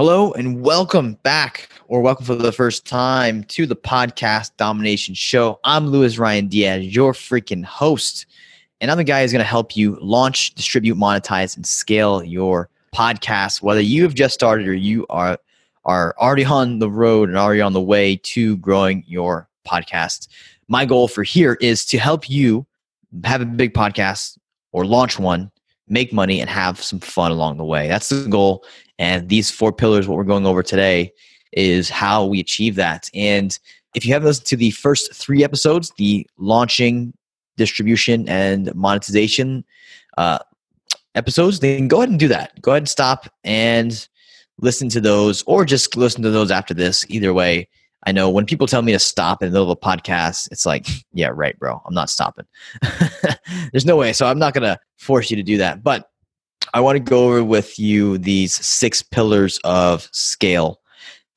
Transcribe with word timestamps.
Hello 0.00 0.32
and 0.32 0.62
welcome 0.62 1.12
back, 1.24 1.68
or 1.88 2.00
welcome 2.00 2.24
for 2.24 2.34
the 2.34 2.52
first 2.52 2.86
time 2.86 3.44
to 3.44 3.66
the 3.66 3.76
Podcast 3.76 4.52
Domination 4.56 5.12
Show. 5.12 5.60
I'm 5.62 5.88
Luis 5.88 6.16
Ryan 6.16 6.48
Diaz, 6.48 6.86
your 6.86 7.12
freaking 7.12 7.62
host. 7.62 8.24
And 8.80 8.90
I'm 8.90 8.96
the 8.96 9.04
guy 9.04 9.20
who's 9.20 9.30
going 9.30 9.44
to 9.44 9.44
help 9.44 9.76
you 9.76 9.98
launch, 10.00 10.54
distribute, 10.54 10.96
monetize, 10.96 11.54
and 11.54 11.66
scale 11.66 12.24
your 12.24 12.70
podcast, 12.94 13.60
whether 13.60 13.82
you 13.82 14.02
have 14.04 14.14
just 14.14 14.32
started 14.32 14.66
or 14.66 14.72
you 14.72 15.04
are 15.10 15.36
are 15.84 16.14
already 16.18 16.46
on 16.46 16.78
the 16.78 16.88
road 16.88 17.28
and 17.28 17.36
already 17.36 17.60
on 17.60 17.74
the 17.74 17.80
way 17.82 18.16
to 18.22 18.56
growing 18.56 19.04
your 19.06 19.50
podcast. 19.68 20.28
My 20.68 20.86
goal 20.86 21.08
for 21.08 21.24
here 21.24 21.58
is 21.60 21.84
to 21.84 21.98
help 21.98 22.30
you 22.30 22.66
have 23.24 23.42
a 23.42 23.44
big 23.44 23.74
podcast 23.74 24.38
or 24.72 24.86
launch 24.86 25.18
one, 25.18 25.50
make 25.88 26.10
money, 26.10 26.40
and 26.40 26.48
have 26.48 26.82
some 26.82 27.00
fun 27.00 27.32
along 27.32 27.58
the 27.58 27.64
way. 27.66 27.86
That's 27.86 28.08
the 28.08 28.26
goal. 28.30 28.64
And 29.00 29.30
these 29.30 29.50
four 29.50 29.72
pillars, 29.72 30.06
what 30.06 30.18
we're 30.18 30.24
going 30.24 30.46
over 30.46 30.62
today, 30.62 31.12
is 31.52 31.88
how 31.88 32.26
we 32.26 32.38
achieve 32.38 32.76
that. 32.76 33.10
And 33.14 33.58
if 33.94 34.04
you 34.06 34.12
haven't 34.12 34.28
listened 34.28 34.46
to 34.48 34.56
the 34.56 34.70
first 34.72 35.12
three 35.14 35.42
episodes, 35.42 35.90
the 35.96 36.26
launching, 36.36 37.14
distribution, 37.56 38.28
and 38.28 38.72
monetization 38.74 39.64
uh, 40.18 40.38
episodes, 41.14 41.60
then 41.60 41.88
go 41.88 41.98
ahead 41.98 42.10
and 42.10 42.20
do 42.20 42.28
that. 42.28 42.60
Go 42.60 42.72
ahead 42.72 42.82
and 42.82 42.88
stop 42.88 43.26
and 43.42 44.06
listen 44.60 44.90
to 44.90 45.00
those 45.00 45.42
or 45.46 45.64
just 45.64 45.96
listen 45.96 46.22
to 46.22 46.30
those 46.30 46.50
after 46.50 46.74
this. 46.74 47.06
Either 47.08 47.32
way, 47.32 47.68
I 48.04 48.12
know 48.12 48.28
when 48.28 48.44
people 48.44 48.66
tell 48.66 48.82
me 48.82 48.92
to 48.92 48.98
stop 48.98 49.42
in 49.42 49.48
the 49.48 49.52
middle 49.52 49.70
of 49.70 49.78
a 49.78 49.80
podcast, 49.80 50.52
it's 50.52 50.66
like, 50.66 50.86
yeah, 51.14 51.30
right, 51.32 51.58
bro. 51.58 51.80
I'm 51.86 51.94
not 51.94 52.10
stopping. 52.10 52.44
There's 53.72 53.86
no 53.86 53.96
way. 53.96 54.12
So 54.12 54.26
I'm 54.26 54.38
not 54.38 54.52
going 54.52 54.64
to 54.64 54.78
force 54.98 55.30
you 55.30 55.36
to 55.36 55.42
do 55.42 55.56
that. 55.56 55.82
But 55.82 56.09
I 56.74 56.80
want 56.80 56.96
to 56.96 57.00
go 57.00 57.26
over 57.26 57.44
with 57.44 57.78
you 57.78 58.18
these 58.18 58.54
six 58.54 59.02
pillars 59.02 59.58
of 59.64 60.08
scale 60.12 60.80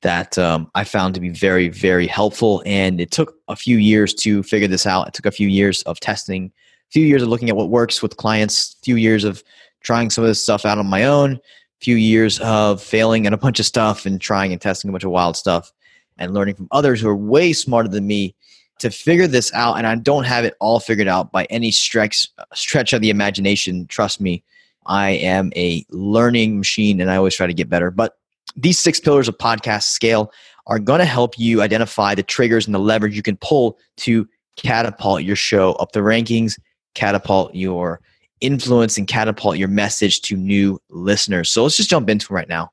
that 0.02 0.36
um, 0.38 0.70
I 0.74 0.84
found 0.84 1.14
to 1.14 1.20
be 1.20 1.30
very, 1.30 1.68
very 1.68 2.06
helpful. 2.06 2.62
And 2.66 3.00
it 3.00 3.10
took 3.10 3.34
a 3.48 3.56
few 3.56 3.78
years 3.78 4.12
to 4.14 4.42
figure 4.42 4.68
this 4.68 4.86
out. 4.86 5.08
It 5.08 5.14
took 5.14 5.26
a 5.26 5.30
few 5.30 5.48
years 5.48 5.82
of 5.82 5.98
testing, 6.00 6.46
a 6.46 6.92
few 6.92 7.06
years 7.06 7.22
of 7.22 7.28
looking 7.28 7.48
at 7.48 7.56
what 7.56 7.70
works 7.70 8.02
with 8.02 8.16
clients, 8.16 8.76
a 8.80 8.84
few 8.84 8.96
years 8.96 9.24
of 9.24 9.42
trying 9.82 10.10
some 10.10 10.22
of 10.22 10.28
this 10.28 10.42
stuff 10.42 10.64
out 10.64 10.78
on 10.78 10.86
my 10.86 11.04
own 11.04 11.40
few 11.84 11.96
years 11.96 12.40
of 12.40 12.82
failing 12.82 13.26
at 13.26 13.34
a 13.34 13.36
bunch 13.36 13.60
of 13.60 13.66
stuff 13.66 14.06
and 14.06 14.18
trying 14.18 14.52
and 14.52 14.60
testing 14.62 14.88
a 14.88 14.92
bunch 14.92 15.04
of 15.04 15.10
wild 15.10 15.36
stuff 15.36 15.70
and 16.16 16.32
learning 16.32 16.54
from 16.54 16.66
others 16.70 16.98
who 16.98 17.08
are 17.08 17.14
way 17.14 17.52
smarter 17.52 17.90
than 17.90 18.06
me 18.06 18.34
to 18.78 18.90
figure 18.90 19.26
this 19.26 19.52
out 19.52 19.76
and 19.76 19.86
i 19.86 19.94
don't 19.94 20.24
have 20.24 20.46
it 20.46 20.54
all 20.60 20.80
figured 20.80 21.08
out 21.08 21.30
by 21.30 21.44
any 21.44 21.70
stretch 21.70 22.26
stretch 22.54 22.94
of 22.94 23.02
the 23.02 23.10
imagination 23.10 23.86
trust 23.86 24.18
me 24.18 24.42
i 24.86 25.10
am 25.10 25.52
a 25.56 25.84
learning 25.90 26.58
machine 26.58 27.00
and 27.00 27.10
i 27.10 27.16
always 27.16 27.34
try 27.34 27.46
to 27.46 27.54
get 27.54 27.68
better 27.68 27.90
but 27.90 28.16
these 28.56 28.78
six 28.78 29.00
pillars 29.00 29.28
of 29.28 29.36
podcast 29.38 29.84
scale 29.84 30.32
are 30.66 30.78
going 30.78 31.00
to 31.00 31.04
help 31.04 31.38
you 31.38 31.60
identify 31.62 32.14
the 32.14 32.22
triggers 32.22 32.66
and 32.66 32.74
the 32.74 32.78
leverage 32.78 33.16
you 33.16 33.22
can 33.22 33.36
pull 33.38 33.78
to 33.96 34.28
catapult 34.56 35.22
your 35.22 35.36
show 35.36 35.72
up 35.74 35.92
the 35.92 36.00
rankings 36.00 36.58
catapult 36.94 37.54
your 37.54 38.00
influence 38.44 38.98
and 38.98 39.06
catapult 39.08 39.56
your 39.56 39.68
message 39.68 40.20
to 40.22 40.36
new 40.36 40.80
listeners. 40.90 41.50
So 41.50 41.62
let's 41.62 41.76
just 41.76 41.90
jump 41.90 42.10
into 42.10 42.32
right 42.32 42.48
now. 42.48 42.70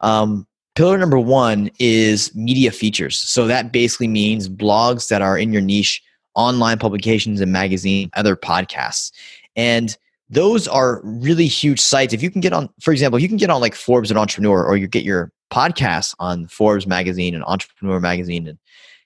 Um, 0.00 0.46
pillar 0.74 0.98
number 0.98 1.18
one 1.18 1.70
is 1.78 2.34
media 2.34 2.70
features. 2.70 3.18
So 3.18 3.46
that 3.46 3.72
basically 3.72 4.08
means 4.08 4.48
blogs 4.48 5.08
that 5.08 5.22
are 5.22 5.38
in 5.38 5.52
your 5.52 5.62
niche, 5.62 6.02
online 6.34 6.78
publications 6.78 7.40
and 7.40 7.52
magazine, 7.52 8.10
other 8.14 8.36
podcasts. 8.36 9.12
And 9.56 9.96
those 10.30 10.66
are 10.66 11.00
really 11.04 11.46
huge 11.46 11.80
sites. 11.80 12.14
If 12.14 12.22
you 12.22 12.30
can 12.30 12.40
get 12.40 12.52
on, 12.52 12.68
for 12.80 12.92
example, 12.92 13.18
you 13.18 13.28
can 13.28 13.36
get 13.36 13.50
on 13.50 13.60
like 13.60 13.74
Forbes 13.74 14.10
and 14.10 14.18
Entrepreneur, 14.18 14.64
or 14.64 14.76
you 14.76 14.86
get 14.86 15.04
your 15.04 15.32
podcasts 15.50 16.14
on 16.18 16.46
Forbes 16.48 16.86
magazine 16.86 17.34
and 17.34 17.44
Entrepreneur 17.44 18.00
magazine 18.00 18.48
and 18.48 18.58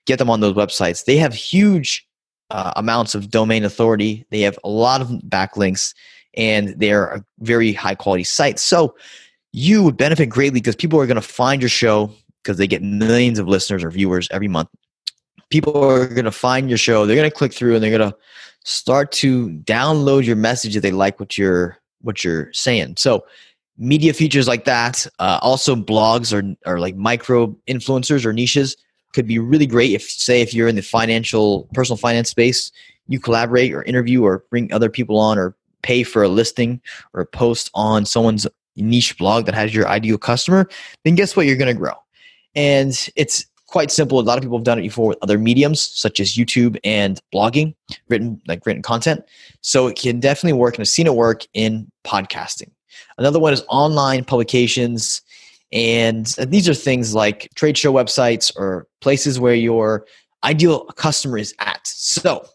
get 0.05 0.17
them 0.17 0.29
on 0.29 0.39
those 0.39 0.55
websites. 0.55 1.05
They 1.05 1.17
have 1.17 1.33
huge 1.33 2.07
uh, 2.49 2.73
amounts 2.75 3.15
of 3.15 3.29
domain 3.29 3.63
authority. 3.63 4.25
They 4.31 4.41
have 4.41 4.57
a 4.63 4.69
lot 4.69 5.01
of 5.01 5.09
backlinks 5.27 5.93
and 6.35 6.69
they're 6.79 7.05
a 7.05 7.25
very 7.39 7.73
high 7.73 7.95
quality 7.95 8.23
site. 8.23 8.59
So 8.59 8.95
you 9.51 9.83
would 9.83 9.97
benefit 9.97 10.27
greatly 10.27 10.59
because 10.59 10.75
people 10.75 10.99
are 10.99 11.07
going 11.07 11.15
to 11.15 11.21
find 11.21 11.61
your 11.61 11.69
show 11.69 12.11
because 12.43 12.57
they 12.57 12.67
get 12.67 12.81
millions 12.81 13.39
of 13.39 13.47
listeners 13.47 13.83
or 13.83 13.91
viewers 13.91 14.27
every 14.31 14.47
month. 14.47 14.69
People 15.49 15.83
are 15.83 16.07
going 16.07 16.25
to 16.25 16.31
find 16.31 16.69
your 16.69 16.77
show. 16.77 17.05
They're 17.05 17.15
going 17.15 17.29
to 17.29 17.35
click 17.35 17.53
through 17.53 17.75
and 17.75 17.83
they're 17.83 17.97
going 17.97 18.11
to 18.11 18.17
start 18.69 19.11
to 19.11 19.49
download 19.49 20.25
your 20.25 20.35
message 20.35 20.75
if 20.75 20.81
they 20.81 20.91
like 20.91 21.19
what 21.19 21.37
you're 21.37 21.77
what 22.01 22.23
you're 22.23 22.51
saying. 22.53 22.95
So 22.97 23.25
media 23.77 24.13
features 24.13 24.47
like 24.47 24.65
that, 24.65 25.07
uh, 25.19 25.39
also 25.41 25.75
blogs 25.75 26.31
or 26.33 26.55
or 26.69 26.79
like 26.79 26.95
micro 26.95 27.47
influencers 27.67 28.25
or 28.25 28.33
niches 28.33 28.75
could 29.13 29.27
be 29.27 29.39
really 29.39 29.65
great 29.65 29.91
if 29.91 30.03
say 30.03 30.41
if 30.41 30.53
you're 30.53 30.67
in 30.67 30.75
the 30.75 30.81
financial 30.81 31.67
personal 31.73 31.97
finance 31.97 32.29
space 32.29 32.71
you 33.07 33.19
collaborate 33.19 33.73
or 33.73 33.83
interview 33.83 34.23
or 34.23 34.43
bring 34.51 34.71
other 34.71 34.89
people 34.89 35.17
on 35.17 35.37
or 35.37 35.55
pay 35.81 36.03
for 36.03 36.21
a 36.23 36.27
listing 36.27 36.79
or 37.13 37.21
a 37.21 37.25
post 37.25 37.71
on 37.73 38.05
someone's 38.05 38.45
niche 38.75 39.17
blog 39.17 39.45
that 39.45 39.55
has 39.55 39.73
your 39.73 39.87
ideal 39.87 40.17
customer 40.17 40.69
then 41.03 41.15
guess 41.15 41.35
what 41.35 41.45
you're 41.45 41.57
going 41.57 41.73
to 41.73 41.79
grow 41.79 41.93
and 42.55 43.09
it's 43.15 43.45
quite 43.69 43.91
simple 43.91 44.19
a 44.19 44.21
lot 44.21 44.37
of 44.37 44.43
people 44.43 44.57
have 44.57 44.65
done 44.65 44.79
it 44.79 44.83
before 44.83 45.07
with 45.07 45.17
other 45.21 45.37
mediums 45.37 45.81
such 45.81 46.19
as 46.19 46.35
youtube 46.35 46.77
and 46.83 47.21
blogging 47.33 47.73
written 48.09 48.41
like 48.47 48.65
written 48.65 48.81
content 48.81 49.23
so 49.61 49.87
it 49.87 49.95
can 49.97 50.19
definitely 50.19 50.57
work 50.57 50.75
and 50.75 50.81
i've 50.81 50.87
seen 50.87 51.07
it 51.07 51.15
work 51.15 51.45
in 51.53 51.89
podcasting 52.03 52.69
another 53.17 53.39
one 53.39 53.53
is 53.53 53.63
online 53.69 54.23
publications 54.23 55.21
and 55.71 56.25
these 56.47 56.67
are 56.67 56.73
things 56.73 57.13
like 57.13 57.49
trade 57.55 57.77
show 57.77 57.93
websites 57.93 58.55
or 58.57 58.87
places 59.01 59.39
where 59.39 59.53
your 59.53 60.05
ideal 60.43 60.85
customer 60.85 61.37
is 61.37 61.53
at. 61.59 61.85
So, 61.85 62.45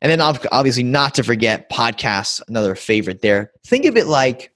and 0.00 0.10
then 0.10 0.20
obviously 0.20 0.82
not 0.82 1.14
to 1.16 1.22
forget 1.22 1.68
podcasts, 1.70 2.40
another 2.48 2.74
favorite 2.74 3.20
there. 3.20 3.52
Think 3.66 3.84
of 3.84 3.96
it 3.96 4.06
like 4.06 4.52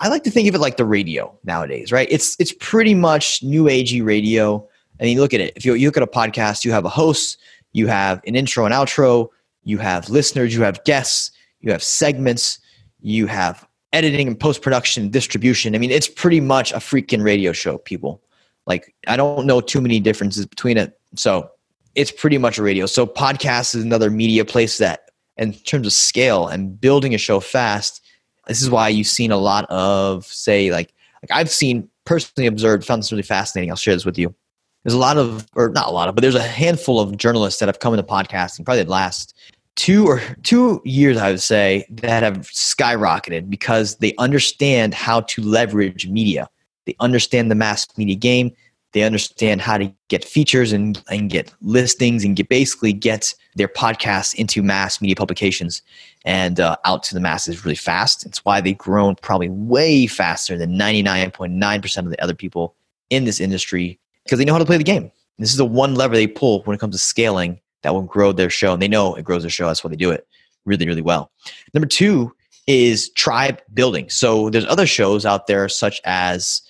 I 0.00 0.08
like 0.08 0.24
to 0.24 0.30
think 0.30 0.48
of 0.48 0.54
it 0.54 0.58
like 0.58 0.76
the 0.76 0.84
radio 0.84 1.38
nowadays, 1.44 1.92
right? 1.92 2.08
It's 2.10 2.36
it's 2.40 2.52
pretty 2.58 2.94
much 2.94 3.42
new 3.42 3.64
agey 3.64 4.04
radio. 4.04 4.68
And 4.98 5.10
you 5.10 5.20
look 5.20 5.34
at 5.34 5.40
it. 5.40 5.52
If 5.56 5.64
you, 5.64 5.74
you 5.74 5.88
look 5.88 5.96
at 5.96 6.02
a 6.02 6.06
podcast, 6.06 6.64
you 6.64 6.72
have 6.72 6.84
a 6.84 6.88
host, 6.88 7.38
you 7.72 7.86
have 7.86 8.20
an 8.26 8.36
intro 8.36 8.64
and 8.64 8.74
outro, 8.74 9.28
you 9.64 9.78
have 9.78 10.08
listeners, 10.08 10.54
you 10.54 10.62
have 10.62 10.82
guests, 10.84 11.30
you 11.60 11.72
have 11.72 11.82
segments, 11.82 12.58
you 13.00 13.26
have 13.26 13.66
editing 13.92 14.28
and 14.28 14.38
post 14.38 14.62
production, 14.62 15.10
distribution. 15.10 15.74
I 15.74 15.78
mean, 15.78 15.90
it's 15.90 16.08
pretty 16.08 16.40
much 16.40 16.72
a 16.72 16.76
freaking 16.76 17.22
radio 17.22 17.52
show, 17.52 17.78
people. 17.78 18.22
Like, 18.66 18.94
I 19.06 19.16
don't 19.16 19.46
know 19.46 19.60
too 19.60 19.80
many 19.80 20.00
differences 20.00 20.46
between 20.46 20.76
it. 20.76 20.98
So, 21.16 21.50
it's 21.94 22.10
pretty 22.10 22.38
much 22.38 22.58
a 22.58 22.62
radio. 22.62 22.86
So, 22.86 23.06
podcast 23.06 23.74
is 23.74 23.82
another 23.82 24.10
media 24.10 24.44
place 24.44 24.78
that 24.78 25.10
in 25.36 25.52
terms 25.52 25.86
of 25.86 25.92
scale 25.92 26.46
and 26.46 26.80
building 26.80 27.14
a 27.14 27.18
show 27.18 27.40
fast, 27.40 28.02
this 28.46 28.62
is 28.62 28.70
why 28.70 28.88
you've 28.88 29.06
seen 29.06 29.30
a 29.30 29.36
lot 29.36 29.66
of 29.70 30.24
say 30.26 30.70
like 30.70 30.92
like 31.22 31.30
I've 31.30 31.50
seen 31.50 31.88
personally 32.04 32.46
observed 32.46 32.84
found 32.84 33.02
this 33.02 33.12
really 33.12 33.22
fascinating. 33.22 33.70
I'll 33.70 33.76
share 33.76 33.94
this 33.94 34.04
with 34.04 34.18
you. 34.18 34.34
There's 34.84 34.94
a 34.94 34.98
lot 34.98 35.16
of 35.16 35.46
or 35.54 35.68
not 35.68 35.88
a 35.88 35.90
lot 35.92 36.08
of, 36.08 36.14
but 36.14 36.22
there's 36.22 36.34
a 36.34 36.42
handful 36.42 37.00
of 37.00 37.16
journalists 37.16 37.60
that 37.60 37.68
have 37.68 37.78
come 37.78 37.94
into 37.94 38.02
podcasting 38.02 38.64
probably 38.64 38.82
the 38.82 38.90
last 38.90 39.34
two 39.76 40.06
or 40.06 40.20
two 40.42 40.80
years 40.84 41.16
I 41.16 41.30
would 41.30 41.42
say 41.42 41.86
that 41.90 42.22
have 42.22 42.48
skyrocketed 42.50 43.48
because 43.48 43.96
they 43.96 44.14
understand 44.18 44.94
how 44.94 45.22
to 45.22 45.42
leverage 45.42 46.08
media. 46.08 46.48
They 46.84 46.96
understand 47.00 47.50
the 47.50 47.54
mass 47.54 47.86
media 47.96 48.16
game. 48.16 48.52
They 48.92 49.04
understand 49.04 49.62
how 49.62 49.78
to 49.78 49.92
get 50.08 50.24
features 50.24 50.72
and, 50.72 51.02
and 51.08 51.30
get 51.30 51.52
listings 51.62 52.24
and 52.24 52.36
get 52.36 52.50
basically 52.50 52.92
get 52.92 53.34
their 53.54 53.68
podcasts 53.68 54.34
into 54.34 54.62
mass 54.62 55.00
media 55.00 55.16
publications 55.16 55.80
and 56.26 56.60
uh, 56.60 56.76
out 56.84 57.02
to 57.04 57.14
the 57.14 57.20
masses 57.20 57.64
really 57.64 57.74
fast. 57.76 58.26
It's 58.26 58.44
why 58.44 58.60
they've 58.60 58.76
grown 58.76 59.14
probably 59.16 59.48
way 59.48 60.06
faster 60.06 60.58
than 60.58 60.76
99.9% 60.76 61.98
of 61.98 62.10
the 62.10 62.22
other 62.22 62.34
people 62.34 62.74
in 63.08 63.24
this 63.24 63.40
industry 63.40 63.98
because 64.24 64.38
they 64.38 64.44
know 64.44 64.52
how 64.52 64.58
to 64.58 64.64
play 64.64 64.76
the 64.76 64.84
game. 64.84 65.10
This 65.38 65.50
is 65.50 65.56
the 65.56 65.64
one 65.64 65.94
lever 65.94 66.14
they 66.14 66.26
pull 66.26 66.62
when 66.62 66.74
it 66.74 66.80
comes 66.80 66.94
to 66.94 66.98
scaling 66.98 67.60
that 67.82 67.92
will 67.92 68.02
grow 68.02 68.32
their 68.32 68.50
show. 68.50 68.72
And 68.72 68.82
they 68.82 68.88
know 68.88 69.14
it 69.14 69.24
grows 69.24 69.42
their 69.42 69.50
show. 69.50 69.66
That's 69.66 69.82
why 69.82 69.90
they 69.90 69.96
do 69.96 70.10
it 70.10 70.26
really, 70.64 70.86
really 70.86 71.02
well. 71.02 71.30
Number 71.74 71.86
two 71.86 72.32
is 72.66 73.10
tribe 73.10 73.60
building. 73.74 74.08
So 74.08 74.50
there's 74.50 74.66
other 74.66 74.86
shows 74.86 75.26
out 75.26 75.46
there 75.46 75.68
such 75.68 76.00
as 76.04 76.62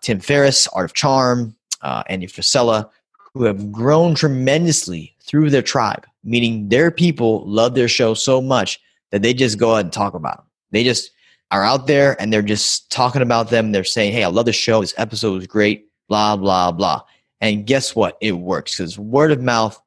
Tim 0.00 0.20
Ferriss, 0.20 0.68
Art 0.68 0.84
of 0.84 0.94
Charm, 0.94 1.56
uh, 1.82 2.04
Andy 2.08 2.26
Frisella, 2.26 2.88
who 3.34 3.44
have 3.44 3.72
grown 3.72 4.14
tremendously 4.14 5.14
through 5.22 5.50
their 5.50 5.62
tribe, 5.62 6.06
meaning 6.24 6.68
their 6.68 6.90
people 6.90 7.46
love 7.46 7.74
their 7.74 7.88
show 7.88 8.14
so 8.14 8.40
much 8.40 8.80
that 9.10 9.22
they 9.22 9.34
just 9.34 9.58
go 9.58 9.74
out 9.74 9.84
and 9.84 9.92
talk 9.92 10.14
about 10.14 10.38
them. 10.38 10.46
They 10.70 10.84
just 10.84 11.10
are 11.50 11.64
out 11.64 11.86
there 11.86 12.20
and 12.20 12.32
they're 12.32 12.42
just 12.42 12.90
talking 12.90 13.22
about 13.22 13.50
them. 13.50 13.72
They're 13.72 13.84
saying, 13.84 14.12
hey, 14.12 14.24
I 14.24 14.28
love 14.28 14.46
the 14.46 14.52
show. 14.52 14.80
This 14.80 14.94
episode 14.96 15.34
was 15.34 15.46
great, 15.46 15.88
blah, 16.10 16.36
blah, 16.36 16.72
blah. 16.72 17.00
And 17.40 17.64
guess 17.64 17.96
what? 17.96 18.18
It 18.20 18.32
works 18.32 18.76
because 18.76 18.98
word 18.98 19.30
of 19.30 19.40
mouth, 19.40 19.80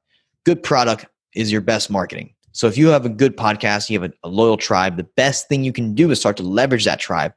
good 0.45 0.63
product 0.63 1.05
is 1.35 1.51
your 1.51 1.61
best 1.61 1.91
marketing. 1.91 2.33
So 2.53 2.67
if 2.67 2.77
you 2.77 2.87
have 2.87 3.05
a 3.05 3.09
good 3.09 3.35
podcast, 3.35 3.89
you 3.89 3.99
have 3.99 4.09
a, 4.09 4.27
a 4.27 4.29
loyal 4.29 4.57
tribe, 4.57 4.95
the 4.95 5.03
best 5.03 5.49
thing 5.49 5.63
you 5.63 5.73
can 5.73 5.93
do 5.93 6.09
is 6.11 6.19
start 6.19 6.37
to 6.37 6.43
leverage 6.43 6.85
that 6.85 6.99
tribe. 6.99 7.33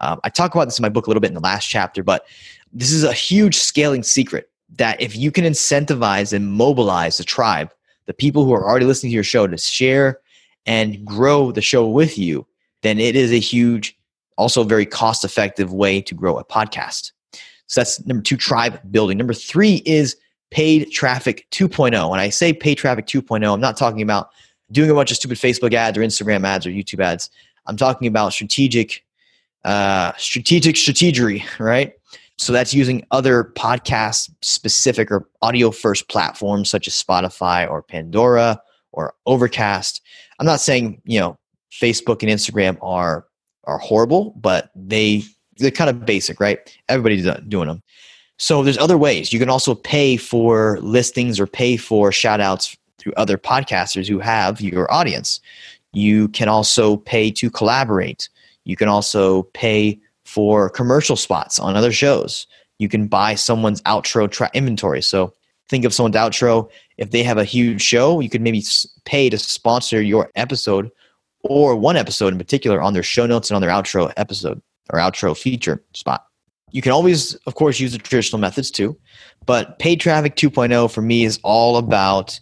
Um, 0.00 0.20
I 0.24 0.30
talk 0.30 0.54
about 0.54 0.64
this 0.64 0.78
in 0.78 0.82
my 0.82 0.88
book 0.88 1.06
a 1.06 1.10
little 1.10 1.20
bit 1.20 1.28
in 1.28 1.34
the 1.34 1.40
last 1.40 1.68
chapter, 1.68 2.02
but 2.02 2.26
this 2.72 2.90
is 2.90 3.04
a 3.04 3.12
huge 3.12 3.56
scaling 3.56 4.02
secret 4.02 4.48
that 4.76 5.00
if 5.00 5.16
you 5.16 5.30
can 5.30 5.44
incentivize 5.44 6.32
and 6.32 6.50
mobilize 6.50 7.18
the 7.18 7.24
tribe, 7.24 7.70
the 8.06 8.14
people 8.14 8.44
who 8.44 8.54
are 8.54 8.66
already 8.66 8.86
listening 8.86 9.10
to 9.10 9.14
your 9.14 9.24
show 9.24 9.46
to 9.46 9.58
share 9.58 10.20
and 10.64 11.04
grow 11.04 11.52
the 11.52 11.60
show 11.60 11.86
with 11.86 12.16
you, 12.16 12.46
then 12.82 12.98
it 12.98 13.16
is 13.16 13.32
a 13.32 13.38
huge, 13.38 13.98
also 14.38 14.64
very 14.64 14.86
cost 14.86 15.24
effective 15.24 15.72
way 15.72 16.00
to 16.00 16.14
grow 16.14 16.38
a 16.38 16.44
podcast. 16.44 17.12
So 17.70 17.80
that's 17.80 18.04
number 18.04 18.22
two, 18.22 18.36
tribe 18.36 18.80
building. 18.90 19.16
Number 19.16 19.32
three 19.32 19.76
is 19.86 20.16
paid 20.50 20.90
traffic 20.90 21.46
2.0. 21.52 22.10
When 22.10 22.18
I 22.18 22.28
say 22.28 22.52
paid 22.52 22.78
traffic 22.78 23.06
2.0, 23.06 23.54
I'm 23.54 23.60
not 23.60 23.76
talking 23.76 24.02
about 24.02 24.30
doing 24.72 24.90
a 24.90 24.94
bunch 24.94 25.12
of 25.12 25.16
stupid 25.16 25.38
Facebook 25.38 25.72
ads 25.72 25.96
or 25.96 26.00
Instagram 26.00 26.44
ads 26.44 26.66
or 26.66 26.70
YouTube 26.70 26.98
ads. 26.98 27.30
I'm 27.66 27.76
talking 27.76 28.08
about 28.08 28.32
strategic, 28.32 29.04
uh, 29.64 30.10
strategic 30.18 30.74
strategery, 30.74 31.44
right? 31.60 31.92
So 32.38 32.52
that's 32.52 32.74
using 32.74 33.06
other 33.12 33.52
podcast 33.56 34.30
specific 34.42 35.12
or 35.12 35.28
audio 35.40 35.70
first 35.70 36.08
platforms 36.08 36.68
such 36.68 36.88
as 36.88 36.94
Spotify 36.94 37.70
or 37.70 37.82
Pandora 37.82 38.60
or 38.90 39.14
Overcast. 39.26 40.02
I'm 40.40 40.46
not 40.46 40.60
saying, 40.60 41.02
you 41.04 41.20
know, 41.20 41.38
Facebook 41.70 42.24
and 42.24 42.32
Instagram 42.32 42.78
are 42.82 43.26
are 43.64 43.78
horrible, 43.78 44.34
but 44.40 44.72
they 44.74 45.22
they're 45.60 45.70
kind 45.70 45.90
of 45.90 46.04
basic, 46.04 46.40
right? 46.40 46.58
Everybody's 46.88 47.28
doing 47.48 47.68
them. 47.68 47.82
So 48.38 48.62
there's 48.62 48.78
other 48.78 48.96
ways. 48.96 49.32
You 49.32 49.38
can 49.38 49.50
also 49.50 49.74
pay 49.74 50.16
for 50.16 50.78
listings 50.80 51.38
or 51.38 51.46
pay 51.46 51.76
for 51.76 52.10
shout 52.10 52.40
outs 52.40 52.76
through 52.98 53.12
other 53.16 53.36
podcasters 53.36 54.08
who 54.08 54.18
have 54.18 54.60
your 54.62 54.90
audience. 54.92 55.40
You 55.92 56.28
can 56.28 56.48
also 56.48 56.96
pay 56.96 57.30
to 57.32 57.50
collaborate. 57.50 58.30
You 58.64 58.76
can 58.76 58.88
also 58.88 59.42
pay 59.54 60.00
for 60.24 60.70
commercial 60.70 61.16
spots 61.16 61.58
on 61.58 61.76
other 61.76 61.92
shows. 61.92 62.46
You 62.78 62.88
can 62.88 63.08
buy 63.08 63.34
someone's 63.34 63.82
outro 63.82 64.30
tra- 64.30 64.50
inventory. 64.54 65.02
So 65.02 65.34
think 65.68 65.84
of 65.84 65.92
someone's 65.92 66.16
outro. 66.16 66.70
If 66.96 67.10
they 67.10 67.22
have 67.22 67.36
a 67.36 67.44
huge 67.44 67.82
show, 67.82 68.20
you 68.20 68.30
could 68.30 68.40
maybe 68.40 68.64
pay 69.04 69.28
to 69.28 69.38
sponsor 69.38 70.00
your 70.00 70.30
episode 70.34 70.90
or 71.42 71.76
one 71.76 71.96
episode 71.96 72.32
in 72.32 72.38
particular 72.38 72.80
on 72.80 72.94
their 72.94 73.02
show 73.02 73.26
notes 73.26 73.50
and 73.50 73.56
on 73.56 73.60
their 73.60 73.70
outro 73.70 74.12
episode 74.16 74.62
or 74.92 74.98
outro 74.98 75.36
feature 75.36 75.82
spot. 75.94 76.24
You 76.72 76.82
can 76.82 76.92
always, 76.92 77.34
of 77.46 77.54
course, 77.56 77.80
use 77.80 77.92
the 77.92 77.98
traditional 77.98 78.38
methods 78.38 78.70
too, 78.70 78.96
but 79.46 79.78
paid 79.78 80.00
traffic 80.00 80.36
2.0 80.36 80.90
for 80.90 81.02
me 81.02 81.24
is 81.24 81.40
all 81.42 81.76
about 81.76 82.38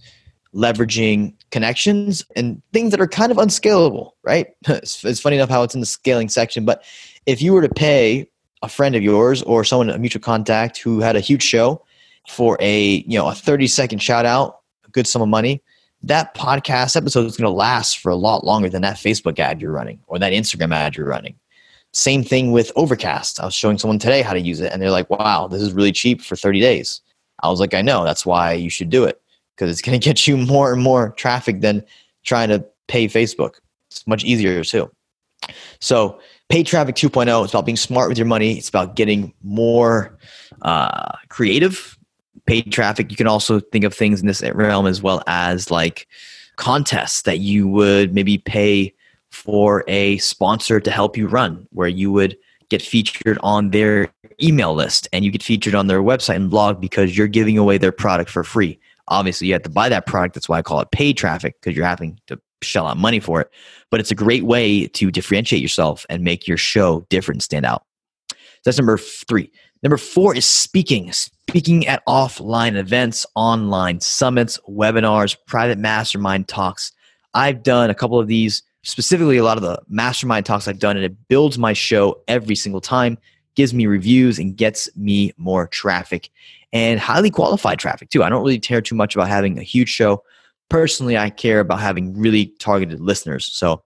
leveraging 0.54 1.34
connections 1.50 2.24
and 2.36 2.60
things 2.72 2.90
that 2.90 3.00
are 3.00 3.08
kind 3.08 3.32
of 3.32 3.38
unscalable, 3.38 4.16
right? 4.22 4.48
It's, 4.68 5.04
it's 5.04 5.20
funny 5.20 5.36
enough 5.36 5.50
how 5.50 5.62
it's 5.62 5.74
in 5.74 5.80
the 5.80 5.86
scaling 5.86 6.28
section, 6.28 6.64
but 6.64 6.84
if 7.26 7.40
you 7.40 7.52
were 7.52 7.62
to 7.62 7.68
pay 7.68 8.28
a 8.62 8.68
friend 8.68 8.94
of 8.94 9.02
yours 9.02 9.42
or 9.42 9.64
someone 9.64 9.90
a 9.90 9.98
mutual 9.98 10.20
contact 10.20 10.78
who 10.78 11.00
had 11.00 11.16
a 11.16 11.20
huge 11.20 11.42
show 11.42 11.84
for 12.28 12.56
a 12.60 13.04
you 13.06 13.18
know 13.18 13.28
a 13.28 13.34
30 13.34 13.66
second 13.66 14.00
shout 14.00 14.26
out 14.26 14.60
a 14.86 14.90
good 14.90 15.06
sum 15.06 15.22
of 15.22 15.28
money 15.28 15.62
that 16.02 16.34
podcast 16.34 16.96
episode 16.96 17.26
is 17.26 17.36
going 17.36 17.50
to 17.50 17.56
last 17.56 17.98
for 17.98 18.10
a 18.10 18.16
lot 18.16 18.44
longer 18.44 18.68
than 18.68 18.82
that 18.82 18.96
facebook 18.96 19.38
ad 19.38 19.60
you're 19.60 19.72
running 19.72 20.00
or 20.06 20.18
that 20.18 20.32
instagram 20.32 20.74
ad 20.74 20.96
you're 20.96 21.06
running 21.06 21.34
same 21.92 22.22
thing 22.22 22.52
with 22.52 22.70
overcast 22.76 23.40
i 23.40 23.44
was 23.44 23.54
showing 23.54 23.78
someone 23.78 23.98
today 23.98 24.22
how 24.22 24.32
to 24.32 24.40
use 24.40 24.60
it 24.60 24.72
and 24.72 24.80
they're 24.80 24.90
like 24.90 25.08
wow 25.10 25.46
this 25.48 25.62
is 25.62 25.72
really 25.72 25.92
cheap 25.92 26.20
for 26.20 26.36
30 26.36 26.60
days 26.60 27.00
i 27.42 27.48
was 27.48 27.60
like 27.60 27.74
i 27.74 27.82
know 27.82 28.04
that's 28.04 28.26
why 28.26 28.52
you 28.52 28.70
should 28.70 28.90
do 28.90 29.04
it 29.04 29.20
because 29.56 29.70
it's 29.70 29.82
going 29.82 29.98
to 30.00 30.04
get 30.04 30.26
you 30.26 30.36
more 30.36 30.72
and 30.72 30.82
more 30.82 31.10
traffic 31.10 31.60
than 31.60 31.82
trying 32.24 32.48
to 32.48 32.64
pay 32.88 33.06
facebook 33.06 33.56
it's 33.90 34.06
much 34.06 34.24
easier 34.24 34.62
too 34.64 34.90
so 35.80 36.18
Paid 36.48 36.66
traffic 36.66 36.94
2.0 36.94 37.44
is 37.44 37.50
about 37.50 37.66
being 37.66 37.76
smart 37.76 38.08
with 38.08 38.16
your 38.16 38.26
money. 38.26 38.56
It's 38.56 38.70
about 38.70 38.96
getting 38.96 39.34
more 39.42 40.16
uh, 40.62 41.12
creative. 41.28 41.98
Paid 42.46 42.72
traffic, 42.72 43.10
you 43.10 43.18
can 43.18 43.26
also 43.26 43.60
think 43.60 43.84
of 43.84 43.92
things 43.92 44.22
in 44.22 44.26
this 44.26 44.42
realm 44.42 44.86
as 44.86 45.02
well 45.02 45.22
as 45.26 45.70
like 45.70 46.08
contests 46.56 47.22
that 47.22 47.40
you 47.40 47.68
would 47.68 48.14
maybe 48.14 48.38
pay 48.38 48.94
for 49.30 49.84
a 49.88 50.18
sponsor 50.18 50.80
to 50.80 50.90
help 50.90 51.16
you 51.16 51.26
run, 51.26 51.66
where 51.70 51.88
you 51.88 52.10
would 52.12 52.36
get 52.68 52.82
featured 52.82 53.38
on 53.42 53.70
their 53.70 54.12
email 54.42 54.74
list 54.74 55.08
and 55.12 55.24
you 55.24 55.30
get 55.30 55.42
featured 55.42 55.74
on 55.74 55.86
their 55.86 56.02
website 56.02 56.36
and 56.36 56.50
blog 56.50 56.80
because 56.80 57.16
you're 57.16 57.26
giving 57.26 57.56
away 57.56 57.78
their 57.78 57.92
product 57.92 58.30
for 58.30 58.44
free. 58.44 58.78
Obviously, 59.08 59.46
you 59.46 59.54
have 59.54 59.62
to 59.62 59.70
buy 59.70 59.88
that 59.88 60.06
product. 60.06 60.34
That's 60.34 60.48
why 60.48 60.58
I 60.58 60.62
call 60.62 60.80
it 60.80 60.90
paid 60.90 61.16
traffic 61.16 61.56
because 61.60 61.76
you're 61.76 61.86
having 61.86 62.20
to 62.26 62.38
shell 62.62 62.86
out 62.86 62.96
money 62.96 63.20
for 63.20 63.40
it. 63.40 63.50
But 63.90 64.00
it's 64.00 64.10
a 64.10 64.14
great 64.14 64.44
way 64.44 64.86
to 64.86 65.10
differentiate 65.10 65.62
yourself 65.62 66.04
and 66.10 66.22
make 66.22 66.46
your 66.46 66.58
show 66.58 67.06
different 67.08 67.36
and 67.36 67.42
stand 67.42 67.64
out. 67.64 67.84
So 68.30 68.36
that's 68.66 68.78
number 68.78 68.98
three. 68.98 69.50
Number 69.82 69.96
four 69.96 70.34
is 70.36 70.44
speaking. 70.44 71.12
Speaking 71.12 71.86
at 71.86 72.04
offline 72.06 72.76
events, 72.76 73.24
online 73.34 74.00
summits, 74.00 74.58
webinars, 74.68 75.36
private 75.46 75.78
mastermind 75.78 76.48
talks. 76.48 76.92
I've 77.32 77.62
done 77.62 77.88
a 77.88 77.94
couple 77.94 78.18
of 78.18 78.26
these, 78.26 78.62
specifically 78.88 79.36
a 79.36 79.44
lot 79.44 79.56
of 79.56 79.62
the 79.62 79.80
mastermind 79.88 80.46
talks 80.46 80.66
I've 80.66 80.78
done, 80.78 80.96
and 80.96 81.04
it 81.04 81.28
builds 81.28 81.58
my 81.58 81.72
show 81.72 82.20
every 82.28 82.54
single 82.54 82.80
time, 82.80 83.18
gives 83.54 83.74
me 83.74 83.86
reviews, 83.86 84.38
and 84.38 84.56
gets 84.56 84.88
me 84.96 85.32
more 85.36 85.66
traffic 85.66 86.30
and 86.72 87.00
highly 87.00 87.30
qualified 87.30 87.78
traffic 87.78 88.10
too. 88.10 88.22
I 88.22 88.28
don't 88.28 88.42
really 88.42 88.58
care 88.58 88.80
too 88.80 88.94
much 88.94 89.14
about 89.14 89.28
having 89.28 89.58
a 89.58 89.62
huge 89.62 89.88
show 89.88 90.22
personally, 90.68 91.16
I 91.16 91.30
care 91.30 91.60
about 91.60 91.80
having 91.80 92.18
really 92.18 92.46
targeted 92.58 93.00
listeners. 93.00 93.46
So 93.52 93.82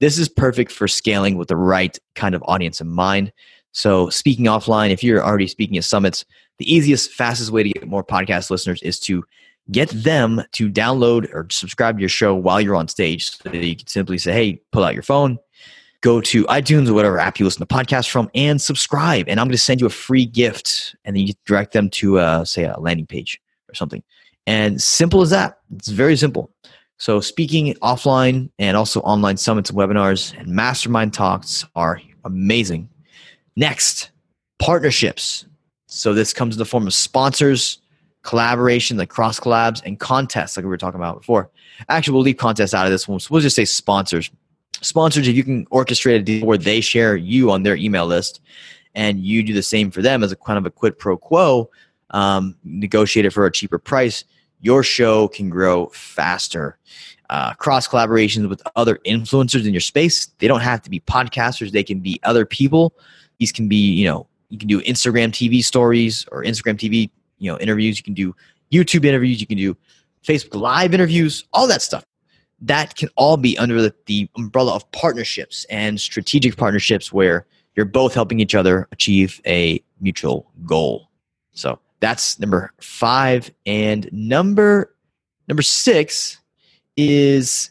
this 0.00 0.18
is 0.18 0.28
perfect 0.28 0.70
for 0.70 0.86
scaling 0.86 1.36
with 1.36 1.48
the 1.48 1.56
right 1.56 1.98
kind 2.14 2.34
of 2.34 2.42
audience 2.46 2.80
in 2.80 2.88
mind. 2.88 3.32
So 3.72 4.10
speaking 4.10 4.46
offline, 4.46 4.90
if 4.90 5.02
you're 5.02 5.24
already 5.24 5.46
speaking 5.46 5.78
at 5.78 5.84
summits, 5.84 6.24
the 6.58 6.72
easiest, 6.72 7.10
fastest 7.12 7.50
way 7.50 7.62
to 7.62 7.70
get 7.70 7.88
more 7.88 8.04
podcast 8.04 8.50
listeners 8.50 8.82
is 8.82 8.98
to 9.00 9.24
get 9.70 9.90
them 9.90 10.42
to 10.52 10.70
download 10.70 11.32
or 11.34 11.46
subscribe 11.50 11.96
to 11.96 12.00
your 12.00 12.08
show 12.08 12.34
while 12.34 12.60
you're 12.60 12.76
on 12.76 12.88
stage. 12.88 13.30
So 13.30 13.50
you 13.52 13.76
can 13.76 13.86
simply 13.86 14.18
say, 14.18 14.32
hey, 14.32 14.60
pull 14.72 14.84
out 14.84 14.94
your 14.94 15.02
phone, 15.02 15.38
go 16.00 16.20
to 16.20 16.44
iTunes 16.44 16.88
or 16.88 16.94
whatever 16.94 17.18
app 17.18 17.38
you 17.38 17.44
listen 17.44 17.66
to 17.66 17.74
podcasts 17.74 18.08
from, 18.08 18.30
and 18.34 18.60
subscribe. 18.60 19.28
And 19.28 19.40
I'm 19.40 19.46
going 19.46 19.52
to 19.52 19.58
send 19.58 19.80
you 19.80 19.86
a 19.86 19.90
free 19.90 20.26
gift. 20.26 20.94
And 21.04 21.16
then 21.16 21.26
you 21.26 21.34
direct 21.46 21.72
them 21.72 21.90
to, 21.90 22.18
uh, 22.18 22.44
say, 22.44 22.64
a 22.64 22.78
landing 22.78 23.06
page 23.06 23.40
or 23.68 23.74
something. 23.74 24.02
And 24.46 24.80
simple 24.80 25.22
as 25.22 25.30
that. 25.30 25.58
It's 25.74 25.88
very 25.88 26.16
simple. 26.16 26.50
So, 26.98 27.20
speaking 27.20 27.74
offline 27.82 28.50
and 28.58 28.76
also 28.76 29.00
online 29.00 29.36
summits 29.36 29.68
and 29.68 29.78
webinars 29.78 30.38
and 30.38 30.48
mastermind 30.48 31.12
talks 31.12 31.64
are 31.74 32.00
amazing. 32.24 32.88
Next, 33.54 34.10
partnerships. 34.58 35.44
So, 35.88 36.14
this 36.14 36.32
comes 36.32 36.54
in 36.54 36.58
the 36.58 36.64
form 36.64 36.86
of 36.86 36.94
sponsors, 36.94 37.80
collaboration, 38.26 38.96
like 38.96 39.08
cross 39.08 39.40
collabs, 39.40 39.80
and 39.84 39.98
contests, 39.98 40.56
like 40.56 40.64
we 40.64 40.68
were 40.68 40.76
talking 40.76 41.00
about 41.00 41.20
before. 41.20 41.50
Actually, 41.88 42.14
we'll 42.14 42.22
leave 42.22 42.36
contests 42.36 42.74
out 42.74 42.84
of 42.84 42.92
this 42.92 43.08
one. 43.08 43.20
So 43.20 43.28
we'll 43.30 43.40
just 43.40 43.56
say 43.56 43.64
sponsors. 43.64 44.30
Sponsors, 44.82 45.26
if 45.26 45.34
you 45.34 45.44
can 45.44 45.64
orchestrate 45.66 46.16
a 46.16 46.22
deal 46.22 46.46
where 46.46 46.58
they 46.58 46.80
share 46.80 47.16
you 47.16 47.50
on 47.50 47.62
their 47.62 47.76
email 47.76 48.06
list 48.06 48.40
and 48.94 49.20
you 49.20 49.42
do 49.42 49.54
the 49.54 49.62
same 49.62 49.90
for 49.90 50.02
them 50.02 50.22
as 50.22 50.32
a 50.32 50.36
kind 50.36 50.58
of 50.58 50.66
a 50.66 50.70
quid 50.70 50.98
pro 50.98 51.16
quo, 51.16 51.70
um, 52.10 52.56
negotiate 52.64 53.24
it 53.24 53.30
for 53.30 53.46
a 53.46 53.52
cheaper 53.52 53.78
price, 53.78 54.24
your 54.60 54.82
show 54.82 55.28
can 55.28 55.48
grow 55.48 55.86
faster. 55.86 56.78
Uh, 57.30 57.52
cross 57.54 57.88
collaborations 57.88 58.48
with 58.48 58.62
other 58.76 59.00
influencers 59.06 59.66
in 59.66 59.72
your 59.72 59.80
space. 59.80 60.26
They 60.38 60.46
don't 60.46 60.60
have 60.60 60.82
to 60.82 60.90
be 60.90 61.00
podcasters, 61.00 61.72
they 61.72 61.82
can 61.82 62.00
be 62.00 62.20
other 62.22 62.44
people. 62.44 62.94
These 63.38 63.52
can 63.52 63.68
be, 63.68 63.92
you 63.92 64.06
know, 64.06 64.26
you 64.48 64.58
can 64.58 64.68
do 64.68 64.80
Instagram 64.82 65.28
TV 65.30 65.62
stories 65.62 66.26
or 66.30 66.44
Instagram 66.44 66.76
TV, 66.76 67.10
you 67.38 67.50
know, 67.50 67.58
interviews. 67.58 67.98
You 67.98 68.04
can 68.04 68.14
do 68.14 68.34
YouTube 68.72 69.04
interviews. 69.04 69.40
You 69.40 69.46
can 69.46 69.58
do 69.58 69.76
Facebook 70.24 70.60
Live 70.60 70.92
interviews, 70.92 71.44
all 71.52 71.66
that 71.68 71.82
stuff. 71.82 72.04
That 72.60 72.96
can 72.96 73.08
all 73.16 73.36
be 73.36 73.56
under 73.58 73.80
the, 73.80 73.94
the 74.06 74.28
umbrella 74.36 74.74
of 74.74 74.90
partnerships 74.92 75.66
and 75.70 76.00
strategic 76.00 76.56
partnerships 76.56 77.12
where 77.12 77.46
you're 77.76 77.84
both 77.84 78.14
helping 78.14 78.40
each 78.40 78.54
other 78.54 78.88
achieve 78.92 79.40
a 79.46 79.82
mutual 80.00 80.50
goal. 80.64 81.10
So 81.52 81.78
that's 82.00 82.38
number 82.40 82.72
five. 82.80 83.50
And 83.66 84.08
number 84.12 84.94
number 85.48 85.62
six 85.62 86.38
is 86.96 87.70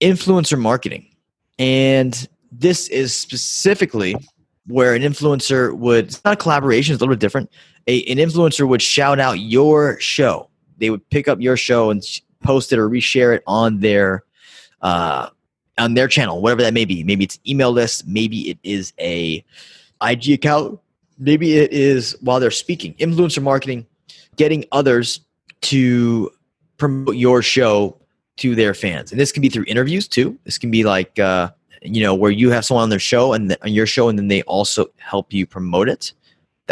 influencer 0.00 0.58
marketing. 0.58 1.14
And 1.58 2.28
this 2.50 2.88
is 2.88 3.14
specifically 3.14 4.16
where 4.66 4.94
an 4.94 5.02
influencer 5.02 5.76
would 5.76 6.06
it's 6.06 6.24
not 6.24 6.34
a 6.34 6.36
collaboration, 6.36 6.94
it's 6.94 7.00
a 7.00 7.04
little 7.04 7.14
bit 7.14 7.20
different. 7.20 7.50
A, 7.86 8.04
an 8.04 8.18
influencer 8.18 8.66
would 8.66 8.82
shout 8.82 9.18
out 9.18 9.40
your 9.40 9.98
show. 10.00 10.48
They 10.78 10.90
would 10.90 11.08
pick 11.10 11.28
up 11.28 11.40
your 11.40 11.56
show 11.56 11.90
and 11.90 12.02
post 12.42 12.72
it 12.72 12.78
or 12.78 12.88
reshare 12.88 13.34
it 13.34 13.42
on 13.46 13.80
their 13.80 14.24
uh, 14.80 15.28
on 15.78 15.94
their 15.94 16.08
channel, 16.08 16.40
whatever 16.40 16.62
that 16.62 16.74
may 16.74 16.84
be. 16.84 17.02
Maybe 17.04 17.24
it's 17.24 17.38
email 17.46 17.72
list, 17.72 18.06
maybe 18.06 18.50
it 18.50 18.58
is 18.62 18.92
a 19.00 19.44
IG 20.02 20.30
account, 20.30 20.78
maybe 21.18 21.56
it 21.56 21.72
is 21.72 22.16
while 22.20 22.40
they're 22.40 22.50
speaking. 22.50 22.94
Influencer 22.94 23.42
marketing, 23.42 23.86
getting 24.36 24.64
others 24.72 25.20
to 25.62 26.30
promote 26.76 27.16
your 27.16 27.42
show 27.42 27.96
to 28.36 28.54
their 28.54 28.74
fans. 28.74 29.12
And 29.12 29.20
this 29.20 29.30
can 29.32 29.40
be 29.40 29.48
through 29.48 29.64
interviews 29.68 30.08
too. 30.08 30.38
This 30.44 30.58
can 30.58 30.70
be 30.70 30.84
like 30.84 31.18
uh, 31.18 31.50
you 31.82 32.02
know 32.02 32.14
where 32.14 32.30
you 32.30 32.50
have 32.50 32.64
someone 32.64 32.84
on 32.84 32.90
their 32.90 32.98
show 32.98 33.32
and 33.32 33.50
the, 33.50 33.64
on 33.64 33.72
your 33.72 33.86
show 33.86 34.08
and 34.08 34.18
then 34.18 34.28
they 34.28 34.42
also 34.42 34.86
help 34.98 35.32
you 35.32 35.46
promote 35.46 35.88
it. 35.88 36.12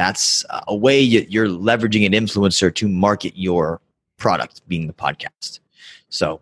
That's 0.00 0.46
a 0.66 0.74
way 0.74 0.98
you're 0.98 1.46
leveraging 1.46 2.06
an 2.06 2.12
influencer 2.12 2.74
to 2.74 2.88
market 2.88 3.34
your 3.36 3.82
product 4.16 4.66
being 4.66 4.86
the 4.86 4.94
podcast. 4.94 5.60
So 6.08 6.40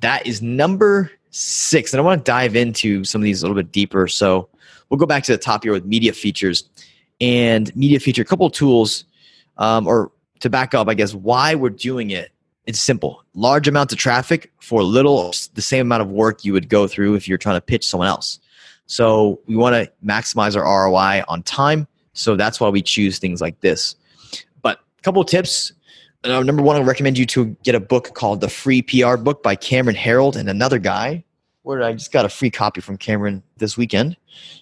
that 0.00 0.26
is 0.26 0.42
number 0.42 1.10
six. 1.30 1.94
And 1.94 2.02
I 2.02 2.04
want 2.04 2.22
to 2.22 2.30
dive 2.30 2.54
into 2.54 3.04
some 3.04 3.22
of 3.22 3.24
these 3.24 3.42
a 3.42 3.46
little 3.46 3.56
bit 3.56 3.72
deeper. 3.72 4.08
So 4.08 4.50
we'll 4.90 4.98
go 4.98 5.06
back 5.06 5.22
to 5.22 5.32
the 5.32 5.38
top 5.38 5.62
here 5.62 5.72
with 5.72 5.86
media 5.86 6.12
features 6.12 6.68
and 7.18 7.74
media 7.74 7.98
feature, 7.98 8.20
a 8.20 8.26
couple 8.26 8.50
tools, 8.50 9.06
um, 9.56 9.86
or 9.86 10.12
to 10.40 10.50
back 10.50 10.74
up, 10.74 10.86
I 10.86 10.92
guess, 10.92 11.14
why 11.14 11.54
we're 11.54 11.70
doing 11.70 12.10
it. 12.10 12.30
It's 12.66 12.78
simple. 12.78 13.24
Large 13.32 13.68
amounts 13.68 13.94
of 13.94 13.98
traffic 13.98 14.52
for 14.60 14.82
little, 14.82 15.32
the 15.54 15.62
same 15.62 15.86
amount 15.86 16.02
of 16.02 16.10
work 16.10 16.44
you 16.44 16.52
would 16.52 16.68
go 16.68 16.86
through 16.86 17.14
if 17.14 17.26
you're 17.26 17.38
trying 17.38 17.56
to 17.56 17.62
pitch 17.62 17.86
someone 17.86 18.08
else. 18.08 18.38
So 18.84 19.40
we 19.46 19.56
want 19.56 19.76
to 19.76 19.90
maximize 20.04 20.54
our 20.58 20.90
ROI 20.90 21.24
on 21.26 21.42
time. 21.42 21.88
So 22.18 22.36
that's 22.36 22.60
why 22.60 22.68
we 22.68 22.82
choose 22.82 23.18
things 23.18 23.40
like 23.40 23.60
this. 23.60 23.96
But 24.62 24.80
a 24.98 25.02
couple 25.02 25.22
of 25.22 25.28
tips 25.28 25.72
uh, 26.24 26.42
number 26.42 26.62
one, 26.62 26.76
I 26.76 26.80
recommend 26.80 27.16
you 27.16 27.26
to 27.26 27.56
get 27.62 27.74
a 27.74 27.80
book 27.80 28.14
called 28.14 28.40
The 28.40 28.48
Free 28.48 28.82
PR 28.82 29.16
Book 29.16 29.42
by 29.42 29.54
Cameron 29.54 29.96
Herold 29.96 30.36
and 30.36 30.48
another 30.48 30.78
guy. 30.78 31.24
Where 31.62 31.82
I 31.82 31.92
just 31.92 32.12
got 32.12 32.24
a 32.24 32.28
free 32.28 32.50
copy 32.50 32.80
from 32.80 32.96
Cameron 32.96 33.42
this 33.58 33.76
weekend. 33.76 34.16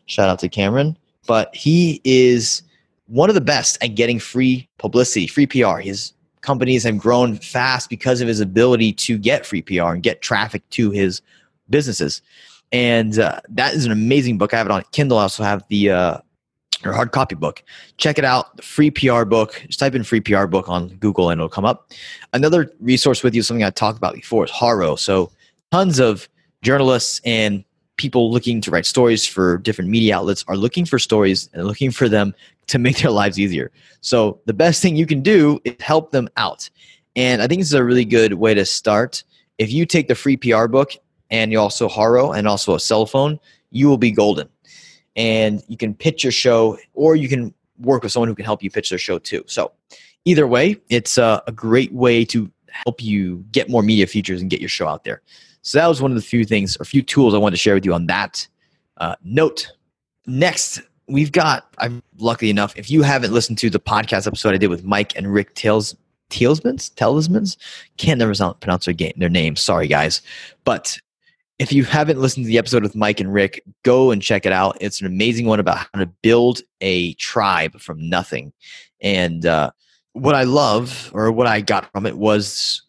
Shout 0.06 0.28
out 0.28 0.38
to 0.40 0.48
Cameron. 0.48 0.98
But 1.26 1.54
he 1.54 2.00
is 2.04 2.62
one 3.06 3.30
of 3.30 3.34
the 3.34 3.40
best 3.40 3.78
at 3.82 3.94
getting 3.94 4.18
free 4.18 4.68
publicity, 4.78 5.26
free 5.26 5.46
PR. 5.46 5.78
His 5.78 6.12
companies 6.40 6.84
have 6.84 6.98
grown 6.98 7.36
fast 7.36 7.88
because 7.88 8.20
of 8.20 8.28
his 8.28 8.40
ability 8.40 8.92
to 8.92 9.18
get 9.18 9.46
free 9.46 9.62
PR 9.62 9.94
and 9.94 10.02
get 10.02 10.20
traffic 10.20 10.68
to 10.70 10.90
his 10.90 11.22
businesses. 11.70 12.22
And 12.72 13.18
uh, 13.18 13.40
that 13.48 13.74
is 13.74 13.86
an 13.86 13.92
amazing 13.92 14.36
book. 14.36 14.52
I 14.52 14.58
have 14.58 14.66
it 14.66 14.72
on 14.72 14.82
Kindle. 14.92 15.18
I 15.18 15.22
also 15.22 15.42
have 15.42 15.64
the 15.68 15.90
uh, 15.90 16.18
or 16.84 16.92
hard 16.92 17.12
copy 17.12 17.34
book. 17.34 17.62
Check 17.96 18.18
it 18.18 18.24
out, 18.24 18.56
the 18.56 18.62
free 18.62 18.90
PR 18.90 19.24
book. 19.24 19.62
Just 19.66 19.78
type 19.78 19.94
in 19.94 20.04
free 20.04 20.20
PR 20.20 20.46
book 20.46 20.68
on 20.68 20.88
Google 20.96 21.30
and 21.30 21.38
it'll 21.38 21.48
come 21.48 21.64
up. 21.64 21.90
Another 22.32 22.70
resource 22.80 23.22
with 23.22 23.34
you, 23.34 23.42
something 23.42 23.64
I 23.64 23.70
talked 23.70 23.98
about 23.98 24.14
before, 24.14 24.44
is 24.44 24.50
Haro. 24.50 24.96
So 24.96 25.30
tons 25.72 25.98
of 25.98 26.28
journalists 26.62 27.20
and 27.24 27.64
people 27.96 28.30
looking 28.30 28.60
to 28.60 28.70
write 28.70 28.86
stories 28.86 29.26
for 29.26 29.58
different 29.58 29.90
media 29.90 30.16
outlets 30.16 30.44
are 30.48 30.56
looking 30.56 30.84
for 30.84 30.98
stories 30.98 31.48
and 31.52 31.66
looking 31.66 31.90
for 31.90 32.08
them 32.08 32.34
to 32.66 32.78
make 32.78 32.98
their 32.98 33.10
lives 33.10 33.38
easier. 33.38 33.70
So 34.00 34.40
the 34.44 34.52
best 34.52 34.82
thing 34.82 34.96
you 34.96 35.06
can 35.06 35.22
do 35.22 35.60
is 35.64 35.76
help 35.80 36.10
them 36.10 36.28
out. 36.36 36.68
And 37.14 37.40
I 37.40 37.46
think 37.46 37.60
this 37.60 37.68
is 37.68 37.74
a 37.74 37.84
really 37.84 38.04
good 38.04 38.34
way 38.34 38.52
to 38.52 38.66
start. 38.66 39.24
If 39.58 39.72
you 39.72 39.86
take 39.86 40.08
the 40.08 40.14
free 40.14 40.36
PR 40.36 40.66
book 40.66 40.92
and 41.30 41.50
you 41.50 41.58
also 41.58 41.88
Haro 41.88 42.32
and 42.32 42.46
also 42.46 42.74
a 42.74 42.80
cell 42.80 43.06
phone, 43.06 43.40
you 43.70 43.88
will 43.88 43.98
be 43.98 44.10
golden 44.10 44.48
and 45.16 45.62
you 45.68 45.76
can 45.76 45.94
pitch 45.94 46.22
your 46.22 46.32
show 46.32 46.78
or 46.94 47.16
you 47.16 47.28
can 47.28 47.52
work 47.80 48.02
with 48.02 48.12
someone 48.12 48.28
who 48.28 48.34
can 48.34 48.44
help 48.44 48.62
you 48.62 48.70
pitch 48.70 48.90
their 48.90 48.98
show 48.98 49.18
too. 49.18 49.42
So, 49.46 49.72
either 50.24 50.46
way, 50.46 50.76
it's 50.88 51.18
a, 51.18 51.42
a, 51.46 51.52
great 51.52 51.92
way 51.92 52.24
to 52.26 52.50
help 52.68 53.02
you 53.02 53.44
get 53.52 53.68
more 53.68 53.82
media 53.82 54.06
features 54.06 54.40
and 54.40 54.50
get 54.50 54.60
your 54.60 54.68
show 54.68 54.86
out 54.86 55.04
there. 55.04 55.22
So, 55.62 55.78
that 55.78 55.86
was 55.86 56.00
one 56.00 56.10
of 56.10 56.16
the 56.16 56.22
few 56.22 56.44
things 56.44 56.76
or 56.78 56.84
few 56.84 57.02
tools 57.02 57.34
I 57.34 57.38
wanted 57.38 57.56
to 57.56 57.60
share 57.60 57.74
with 57.74 57.84
you 57.84 57.94
on 57.94 58.06
that 58.06 58.46
uh, 58.98 59.16
note. 59.24 59.72
Next, 60.26 60.80
we've 61.08 61.32
got, 61.32 61.66
I'm 61.78 62.02
lucky 62.18 62.50
enough, 62.50 62.76
if 62.76 62.90
you 62.90 63.02
haven't 63.02 63.32
listened 63.32 63.58
to 63.58 63.70
the 63.70 63.80
podcast 63.80 64.26
episode 64.26 64.54
I 64.54 64.58
did 64.58 64.70
with 64.70 64.84
Mike 64.84 65.16
and 65.16 65.32
Rick 65.32 65.54
Tails, 65.54 65.94
Tailsmans, 66.30 66.92
Talismans, 66.96 67.56
can't 67.96 68.18
never 68.18 68.34
pronounce 68.54 68.86
their, 68.86 68.94
game, 68.94 69.12
their 69.16 69.28
name. 69.28 69.54
Sorry, 69.54 69.86
guys. 69.86 70.22
But 70.64 70.98
if 71.58 71.72
you 71.72 71.84
haven't 71.84 72.20
listened 72.20 72.44
to 72.44 72.48
the 72.48 72.58
episode 72.58 72.82
with 72.82 72.94
Mike 72.94 73.20
and 73.20 73.32
Rick, 73.32 73.62
go 73.82 74.10
and 74.10 74.20
check 74.20 74.44
it 74.44 74.52
out. 74.52 74.76
It's 74.80 75.00
an 75.00 75.06
amazing 75.06 75.46
one 75.46 75.60
about 75.60 75.78
how 75.78 76.00
to 76.00 76.06
build 76.22 76.60
a 76.80 77.14
tribe 77.14 77.80
from 77.80 78.08
nothing. 78.08 78.52
And 79.00 79.46
uh, 79.46 79.70
what 80.12 80.34
I 80.34 80.42
love, 80.42 81.10
or 81.14 81.32
what 81.32 81.46
I 81.46 81.60
got 81.60 81.90
from 81.92 82.04
it, 82.06 82.18
was 82.18 82.82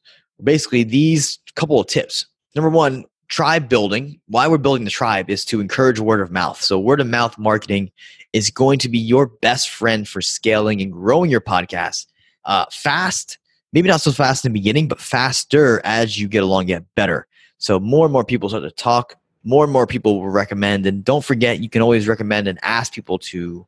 basically 0.43 0.83
these 0.83 1.39
couple 1.55 1.79
of 1.79 1.87
tips. 1.87 2.25
Number 2.55 2.69
one, 2.69 3.05
tribe 3.29 3.69
building. 3.69 4.19
Why 4.27 4.47
we're 4.47 4.57
building 4.57 4.83
the 4.83 4.91
tribe 4.91 5.29
is 5.29 5.45
to 5.45 5.61
encourage 5.61 5.99
word 5.99 6.21
of 6.21 6.31
mouth. 6.31 6.61
So, 6.61 6.79
word 6.79 6.99
of 6.99 7.07
mouth 7.07 7.37
marketing 7.37 7.91
is 8.33 8.49
going 8.49 8.79
to 8.79 8.89
be 8.89 8.99
your 8.99 9.27
best 9.27 9.69
friend 9.69 10.07
for 10.07 10.21
scaling 10.21 10.81
and 10.81 10.91
growing 10.91 11.31
your 11.31 11.41
podcast 11.41 12.07
uh, 12.45 12.65
fast. 12.71 13.37
Maybe 13.73 13.89
not 13.89 14.01
so 14.01 14.11
fast 14.11 14.45
in 14.45 14.51
the 14.51 14.59
beginning, 14.59 14.87
but 14.87 14.99
faster 14.99 15.81
as 15.83 16.19
you 16.19 16.27
get 16.27 16.43
along, 16.43 16.67
get 16.67 16.83
better. 16.95 17.27
So 17.57 17.79
more 17.79 18.05
and 18.05 18.13
more 18.13 18.23
people 18.23 18.49
start 18.49 18.63
to 18.63 18.71
talk, 18.71 19.15
more 19.43 19.63
and 19.63 19.73
more 19.73 19.87
people 19.87 20.19
will 20.19 20.29
recommend. 20.29 20.85
And 20.85 21.03
don't 21.03 21.23
forget, 21.23 21.59
you 21.59 21.69
can 21.69 21.81
always 21.81 22.07
recommend 22.07 22.47
and 22.47 22.59
ask 22.61 22.93
people 22.93 23.17
to 23.19 23.65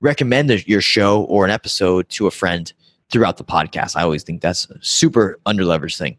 recommend 0.00 0.66
your 0.66 0.80
show 0.80 1.22
or 1.24 1.44
an 1.44 1.50
episode 1.50 2.08
to 2.10 2.26
a 2.26 2.30
friend 2.30 2.72
throughout 3.10 3.36
the 3.36 3.44
podcast. 3.44 3.96
I 3.96 4.02
always 4.02 4.22
think 4.22 4.40
that's 4.40 4.70
a 4.70 4.78
super 4.80 5.38
underleveraged 5.46 5.98
thing. 5.98 6.18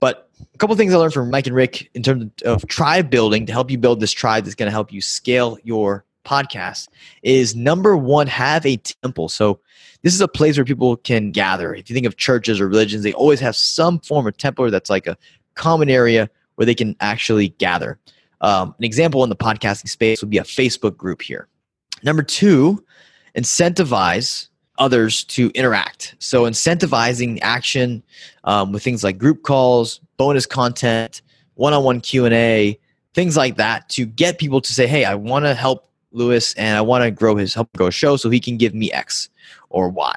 But 0.00 0.30
a 0.54 0.58
couple 0.58 0.76
things 0.76 0.94
I 0.94 0.96
learned 0.98 1.14
from 1.14 1.30
Mike 1.30 1.46
and 1.46 1.56
Rick 1.56 1.90
in 1.94 2.02
terms 2.02 2.30
of 2.44 2.66
tribe 2.68 3.10
building 3.10 3.46
to 3.46 3.52
help 3.52 3.70
you 3.70 3.78
build 3.78 4.00
this 4.00 4.12
tribe 4.12 4.44
that's 4.44 4.54
going 4.54 4.66
to 4.66 4.72
help 4.72 4.92
you 4.92 5.00
scale 5.00 5.58
your 5.64 6.04
podcast 6.24 6.88
is 7.22 7.56
number 7.56 7.96
one, 7.96 8.26
have 8.26 8.66
a 8.66 8.76
temple. 8.76 9.28
So 9.28 9.60
this 10.02 10.14
is 10.14 10.20
a 10.20 10.28
place 10.28 10.58
where 10.58 10.64
people 10.64 10.96
can 10.96 11.32
gather. 11.32 11.74
If 11.74 11.88
you 11.88 11.94
think 11.94 12.06
of 12.06 12.16
churches 12.16 12.60
or 12.60 12.68
religions, 12.68 13.02
they 13.02 13.14
always 13.14 13.40
have 13.40 13.56
some 13.56 13.98
form 14.00 14.26
of 14.26 14.36
temple 14.36 14.70
that's 14.70 14.90
like 14.90 15.06
a 15.06 15.16
common 15.58 15.90
area 15.90 16.30
where 16.54 16.66
they 16.66 16.74
can 16.74 16.96
actually 17.00 17.48
gather. 17.50 17.98
Um, 18.40 18.74
an 18.78 18.84
example 18.84 19.22
in 19.24 19.30
the 19.30 19.36
podcasting 19.36 19.88
space 19.88 20.22
would 20.22 20.30
be 20.30 20.38
a 20.38 20.44
Facebook 20.44 20.96
group 20.96 21.20
here. 21.22 21.48
Number 22.02 22.22
two, 22.22 22.84
incentivize 23.36 24.48
others 24.78 25.24
to 25.24 25.50
interact. 25.54 26.14
So 26.18 26.44
incentivizing 26.44 27.38
action 27.42 28.02
um, 28.44 28.72
with 28.72 28.82
things 28.82 29.02
like 29.04 29.18
group 29.18 29.42
calls, 29.42 30.00
bonus 30.16 30.46
content, 30.46 31.22
one-on-one 31.54 32.00
Q&A, 32.00 32.78
things 33.14 33.36
like 33.36 33.56
that 33.56 33.88
to 33.90 34.06
get 34.06 34.38
people 34.38 34.60
to 34.60 34.72
say, 34.72 34.86
hey, 34.86 35.04
I 35.04 35.14
want 35.16 35.44
to 35.44 35.54
help 35.54 35.90
Luis 36.12 36.54
and 36.54 36.76
I 36.76 36.80
want 36.80 37.04
to 37.04 37.10
grow 37.10 37.36
his 37.36 37.54
help 37.54 37.72
grow 37.76 37.90
show 37.90 38.16
so 38.16 38.30
he 38.30 38.40
can 38.40 38.56
give 38.56 38.74
me 38.74 38.90
X 38.92 39.28
or 39.68 39.88
Y. 39.88 40.14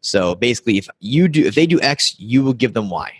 So 0.00 0.34
basically, 0.34 0.78
if 0.78 0.88
you 1.00 1.28
do, 1.28 1.44
if 1.44 1.54
they 1.54 1.66
do 1.66 1.80
X, 1.80 2.18
you 2.18 2.42
will 2.42 2.52
give 2.52 2.74
them 2.74 2.90
Y. 2.90 3.12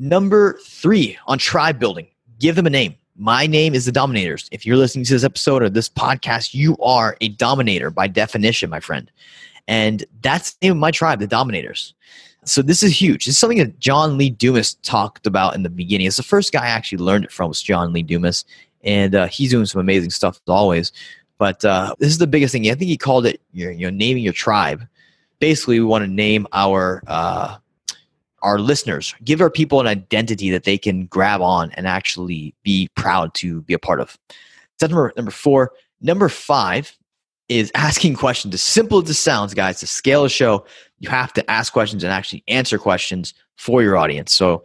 Number 0.00 0.58
three 0.64 1.18
on 1.26 1.36
tribe 1.36 1.78
building, 1.78 2.06
give 2.38 2.56
them 2.56 2.66
a 2.66 2.70
name. 2.70 2.94
My 3.18 3.46
name 3.46 3.74
is 3.74 3.84
the 3.84 3.92
Dominators. 3.92 4.48
If 4.50 4.64
you're 4.64 4.78
listening 4.78 5.04
to 5.04 5.12
this 5.12 5.24
episode 5.24 5.62
or 5.62 5.68
this 5.68 5.90
podcast, 5.90 6.54
you 6.54 6.74
are 6.78 7.18
a 7.20 7.28
dominator 7.28 7.90
by 7.90 8.06
definition, 8.08 8.70
my 8.70 8.80
friend. 8.80 9.10
And 9.68 10.02
that's 10.22 10.52
the 10.52 10.68
name 10.68 10.72
of 10.72 10.78
my 10.78 10.90
tribe, 10.90 11.18
the 11.18 11.26
Dominators. 11.26 11.92
So 12.46 12.62
this 12.62 12.82
is 12.82 12.98
huge. 12.98 13.28
Is 13.28 13.36
something 13.36 13.58
that 13.58 13.78
John 13.78 14.16
Lee 14.16 14.30
Dumas 14.30 14.72
talked 14.76 15.26
about 15.26 15.54
in 15.54 15.64
the 15.64 15.68
beginning. 15.68 16.06
It's 16.06 16.16
the 16.16 16.22
first 16.22 16.50
guy 16.50 16.64
I 16.64 16.68
actually 16.68 17.04
learned 17.04 17.26
it 17.26 17.30
from 17.30 17.50
was 17.50 17.60
John 17.60 17.92
Lee 17.92 18.02
Dumas, 18.02 18.46
and 18.82 19.14
uh, 19.14 19.26
he's 19.26 19.50
doing 19.50 19.66
some 19.66 19.82
amazing 19.82 20.12
stuff 20.12 20.36
as 20.36 20.50
always. 20.50 20.92
But 21.36 21.62
uh, 21.62 21.94
this 21.98 22.08
is 22.08 22.16
the 22.16 22.26
biggest 22.26 22.52
thing. 22.52 22.70
I 22.70 22.74
think 22.74 22.88
he 22.88 22.96
called 22.96 23.26
it 23.26 23.42
you 23.52 23.90
naming 23.90 24.22
your 24.22 24.32
tribe. 24.32 24.88
Basically, 25.40 25.78
we 25.78 25.84
want 25.84 26.04
to 26.04 26.10
name 26.10 26.46
our 26.54 27.02
uh, 27.06 27.58
our 28.42 28.58
listeners, 28.58 29.14
give 29.24 29.40
our 29.40 29.50
people 29.50 29.80
an 29.80 29.86
identity 29.86 30.50
that 30.50 30.64
they 30.64 30.78
can 30.78 31.06
grab 31.06 31.40
on 31.40 31.70
and 31.72 31.86
actually 31.86 32.54
be 32.62 32.88
proud 32.94 33.34
to 33.34 33.62
be 33.62 33.74
a 33.74 33.78
part 33.78 34.00
of. 34.00 34.16
That's 34.78 34.90
number 34.90 35.12
number 35.16 35.30
four. 35.30 35.72
Number 36.00 36.28
five 36.28 36.96
is 37.48 37.70
asking 37.74 38.14
questions. 38.14 38.54
As 38.54 38.62
simple 38.62 39.02
as 39.02 39.10
it 39.10 39.14
sounds, 39.14 39.52
guys, 39.54 39.80
to 39.80 39.86
scale 39.86 40.24
a 40.24 40.30
show, 40.30 40.64
you 41.00 41.10
have 41.10 41.32
to 41.34 41.50
ask 41.50 41.72
questions 41.72 42.04
and 42.04 42.12
actually 42.12 42.44
answer 42.48 42.78
questions 42.78 43.34
for 43.58 43.82
your 43.82 43.96
audience. 43.96 44.32
So 44.32 44.64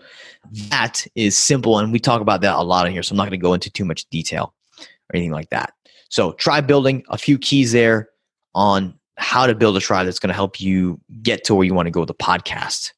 that 0.70 1.05
is 1.15 1.38
simple, 1.38 1.79
and 1.79 1.91
we 1.91 2.00
talk 2.00 2.22
about 2.22 2.41
that 2.41 2.55
a 2.55 2.62
lot 2.62 2.86
in 2.86 2.94
here. 2.94 3.03
So 3.03 3.13
I'm 3.13 3.17
not 3.17 3.24
going 3.24 3.39
to 3.39 3.44
go 3.44 3.53
into 3.53 3.70
too 3.70 3.84
much 3.84 4.05
detail 4.10 4.53
or 4.79 5.15
anything 5.15 5.32
like 5.32 5.50
that. 5.50 5.74
So 6.10 6.32
try 6.34 6.62
building, 6.62 7.03
a 7.10 7.17
few 7.17 7.38
keys 7.38 7.74
there 7.74 8.10
on 8.53 8.98
how 9.17 9.48
to 9.48 9.55
build 9.55 9.75
a 9.75 9.79
tribe 9.79 10.05
that's 10.05 10.20
going 10.20 10.29
to 10.29 10.36
help 10.36 10.62
you 10.62 11.00
get 11.22 11.44
to 11.46 11.55
where 11.55 11.65
you 11.65 11.74
want 11.74 11.88
to 11.88 11.91
go 11.91 12.01
with 12.01 12.08
the 12.08 12.13
podcast. 12.13 12.91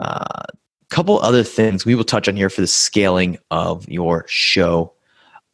A 0.00 0.04
uh, 0.04 0.42
couple 0.90 1.18
other 1.20 1.42
things 1.42 1.84
we 1.84 1.94
will 1.94 2.04
touch 2.04 2.28
on 2.28 2.36
here 2.36 2.50
for 2.50 2.60
the 2.60 2.66
scaling 2.66 3.38
of 3.50 3.88
your 3.88 4.24
show. 4.28 4.92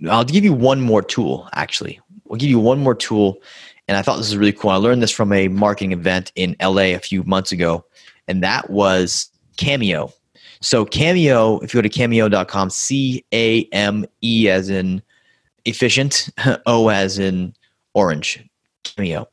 I'll 0.08 0.24
give 0.24 0.44
you 0.44 0.52
one 0.52 0.80
more 0.80 1.02
tool, 1.02 1.48
actually. 1.54 2.00
We'll 2.24 2.38
give 2.38 2.50
you 2.50 2.58
one 2.58 2.80
more 2.80 2.94
tool. 2.94 3.40
And 3.88 3.96
I 3.96 4.02
thought 4.02 4.16
this 4.16 4.28
was 4.28 4.36
really 4.36 4.52
cool. 4.52 4.70
I 4.70 4.76
learned 4.76 5.02
this 5.02 5.10
from 5.10 5.32
a 5.32 5.48
marketing 5.48 5.92
event 5.92 6.32
in 6.34 6.56
LA 6.62 6.94
a 6.94 6.98
few 6.98 7.22
months 7.24 7.52
ago, 7.52 7.84
and 8.28 8.42
that 8.42 8.70
was 8.70 9.30
Cameo. 9.56 10.12
So, 10.60 10.84
Cameo, 10.84 11.58
if 11.58 11.74
you 11.74 11.78
go 11.78 11.82
to 11.82 11.88
cameo.com, 11.88 12.70
C 12.70 13.24
A 13.32 13.64
M 13.72 14.06
E 14.22 14.48
as 14.48 14.70
in 14.70 15.02
efficient, 15.64 16.28
O 16.66 16.88
as 16.88 17.18
in 17.18 17.54
orange, 17.94 18.42
Cameo. 18.84 19.28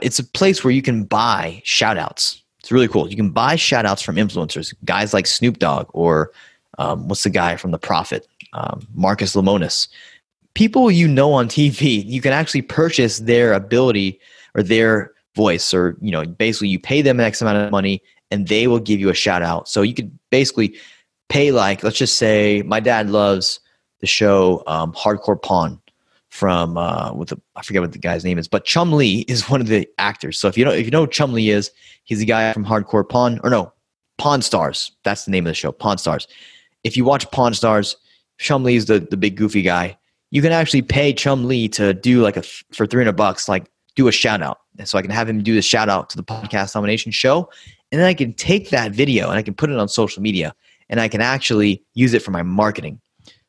It's 0.00 0.18
a 0.18 0.24
place 0.24 0.64
where 0.64 0.72
you 0.72 0.82
can 0.82 1.04
buy 1.04 1.60
shout 1.64 1.98
outs 1.98 2.42
it's 2.60 2.70
really 2.70 2.88
cool. 2.88 3.08
You 3.08 3.16
can 3.16 3.30
buy 3.30 3.56
shout 3.56 3.86
outs 3.86 4.02
from 4.02 4.16
influencers, 4.16 4.74
guys 4.84 5.12
like 5.14 5.26
Snoop 5.26 5.58
Dogg 5.58 5.88
or 5.92 6.30
um, 6.78 7.08
what's 7.08 7.24
the 7.24 7.30
guy 7.30 7.56
from 7.56 7.70
The 7.70 7.78
Profit, 7.78 8.26
um, 8.52 8.86
Marcus 8.94 9.34
Lemonis. 9.34 9.88
People 10.54 10.90
you 10.90 11.08
know 11.08 11.32
on 11.32 11.48
TV, 11.48 12.04
you 12.04 12.20
can 12.20 12.32
actually 12.32 12.62
purchase 12.62 13.20
their 13.20 13.52
ability 13.54 14.20
or 14.54 14.62
their 14.62 15.12
voice, 15.34 15.72
or 15.72 15.96
you 16.00 16.10
know, 16.10 16.26
basically 16.26 16.68
you 16.68 16.78
pay 16.78 17.02
them 17.02 17.18
an 17.18 17.26
X 17.26 17.40
amount 17.40 17.58
of 17.58 17.70
money 17.70 18.02
and 18.30 18.48
they 18.48 18.66
will 18.66 18.78
give 18.78 19.00
you 19.00 19.08
a 19.08 19.14
shout 19.14 19.42
out. 19.42 19.68
So 19.68 19.82
you 19.82 19.94
could 19.94 20.16
basically 20.30 20.76
pay 21.28 21.52
like, 21.52 21.82
let's 21.82 21.96
just 21.96 22.16
say, 22.16 22.62
my 22.62 22.80
dad 22.80 23.08
loves 23.08 23.60
the 24.00 24.06
show 24.06 24.62
um, 24.66 24.92
Hardcore 24.92 25.40
Pawn 25.40 25.79
from 26.30 26.78
uh, 26.78 27.12
with 27.12 27.28
the 27.28 27.40
I 27.56 27.62
forget 27.62 27.82
what 27.82 27.92
the 27.92 27.98
guy's 27.98 28.24
name 28.24 28.38
is, 28.38 28.48
but 28.48 28.64
Chumlee 28.64 29.28
is 29.28 29.50
one 29.50 29.60
of 29.60 29.66
the 29.66 29.86
actors. 29.98 30.38
So 30.38 30.48
if 30.48 30.56
you 30.56 30.64
know 30.64 30.70
if 30.72 30.84
you 30.84 30.90
know 30.90 31.06
Chumlee 31.06 31.52
is, 31.52 31.70
he's 32.04 32.20
the 32.20 32.24
guy 32.24 32.52
from 32.52 32.64
Hardcore 32.64 33.08
Pawn 33.08 33.40
or 33.42 33.50
no 33.50 33.72
Pawn 34.18 34.40
Stars. 34.40 34.92
That's 35.04 35.24
the 35.24 35.30
name 35.30 35.46
of 35.46 35.50
the 35.50 35.54
show, 35.54 35.72
Pawn 35.72 35.98
Stars. 35.98 36.28
If 36.84 36.96
you 36.96 37.04
watch 37.04 37.30
Pawn 37.30 37.52
Stars, 37.52 37.96
Chum 38.38 38.66
is 38.66 38.86
the 38.86 39.00
the 39.00 39.16
big 39.16 39.36
goofy 39.36 39.62
guy. 39.62 39.98
You 40.30 40.40
can 40.40 40.52
actually 40.52 40.82
pay 40.82 41.12
Chumlee 41.12 41.70
to 41.72 41.92
do 41.92 42.22
like 42.22 42.36
a 42.36 42.42
for 42.72 42.86
three 42.86 43.02
hundred 43.02 43.16
bucks, 43.16 43.48
like 43.48 43.70
do 43.96 44.08
a 44.08 44.12
shout 44.12 44.40
out. 44.40 44.58
And 44.78 44.88
so 44.88 44.98
I 44.98 45.02
can 45.02 45.10
have 45.10 45.28
him 45.28 45.42
do 45.42 45.54
the 45.54 45.62
shout 45.62 45.88
out 45.88 46.08
to 46.10 46.16
the 46.16 46.22
podcast 46.22 46.72
domination 46.72 47.12
show, 47.12 47.50
and 47.90 48.00
then 48.00 48.06
I 48.06 48.14
can 48.14 48.32
take 48.34 48.70
that 48.70 48.92
video 48.92 49.28
and 49.28 49.36
I 49.36 49.42
can 49.42 49.54
put 49.54 49.68
it 49.68 49.78
on 49.78 49.88
social 49.88 50.22
media, 50.22 50.54
and 50.88 51.00
I 51.00 51.08
can 51.08 51.20
actually 51.20 51.82
use 51.94 52.14
it 52.14 52.22
for 52.22 52.30
my 52.30 52.42
marketing. 52.42 53.00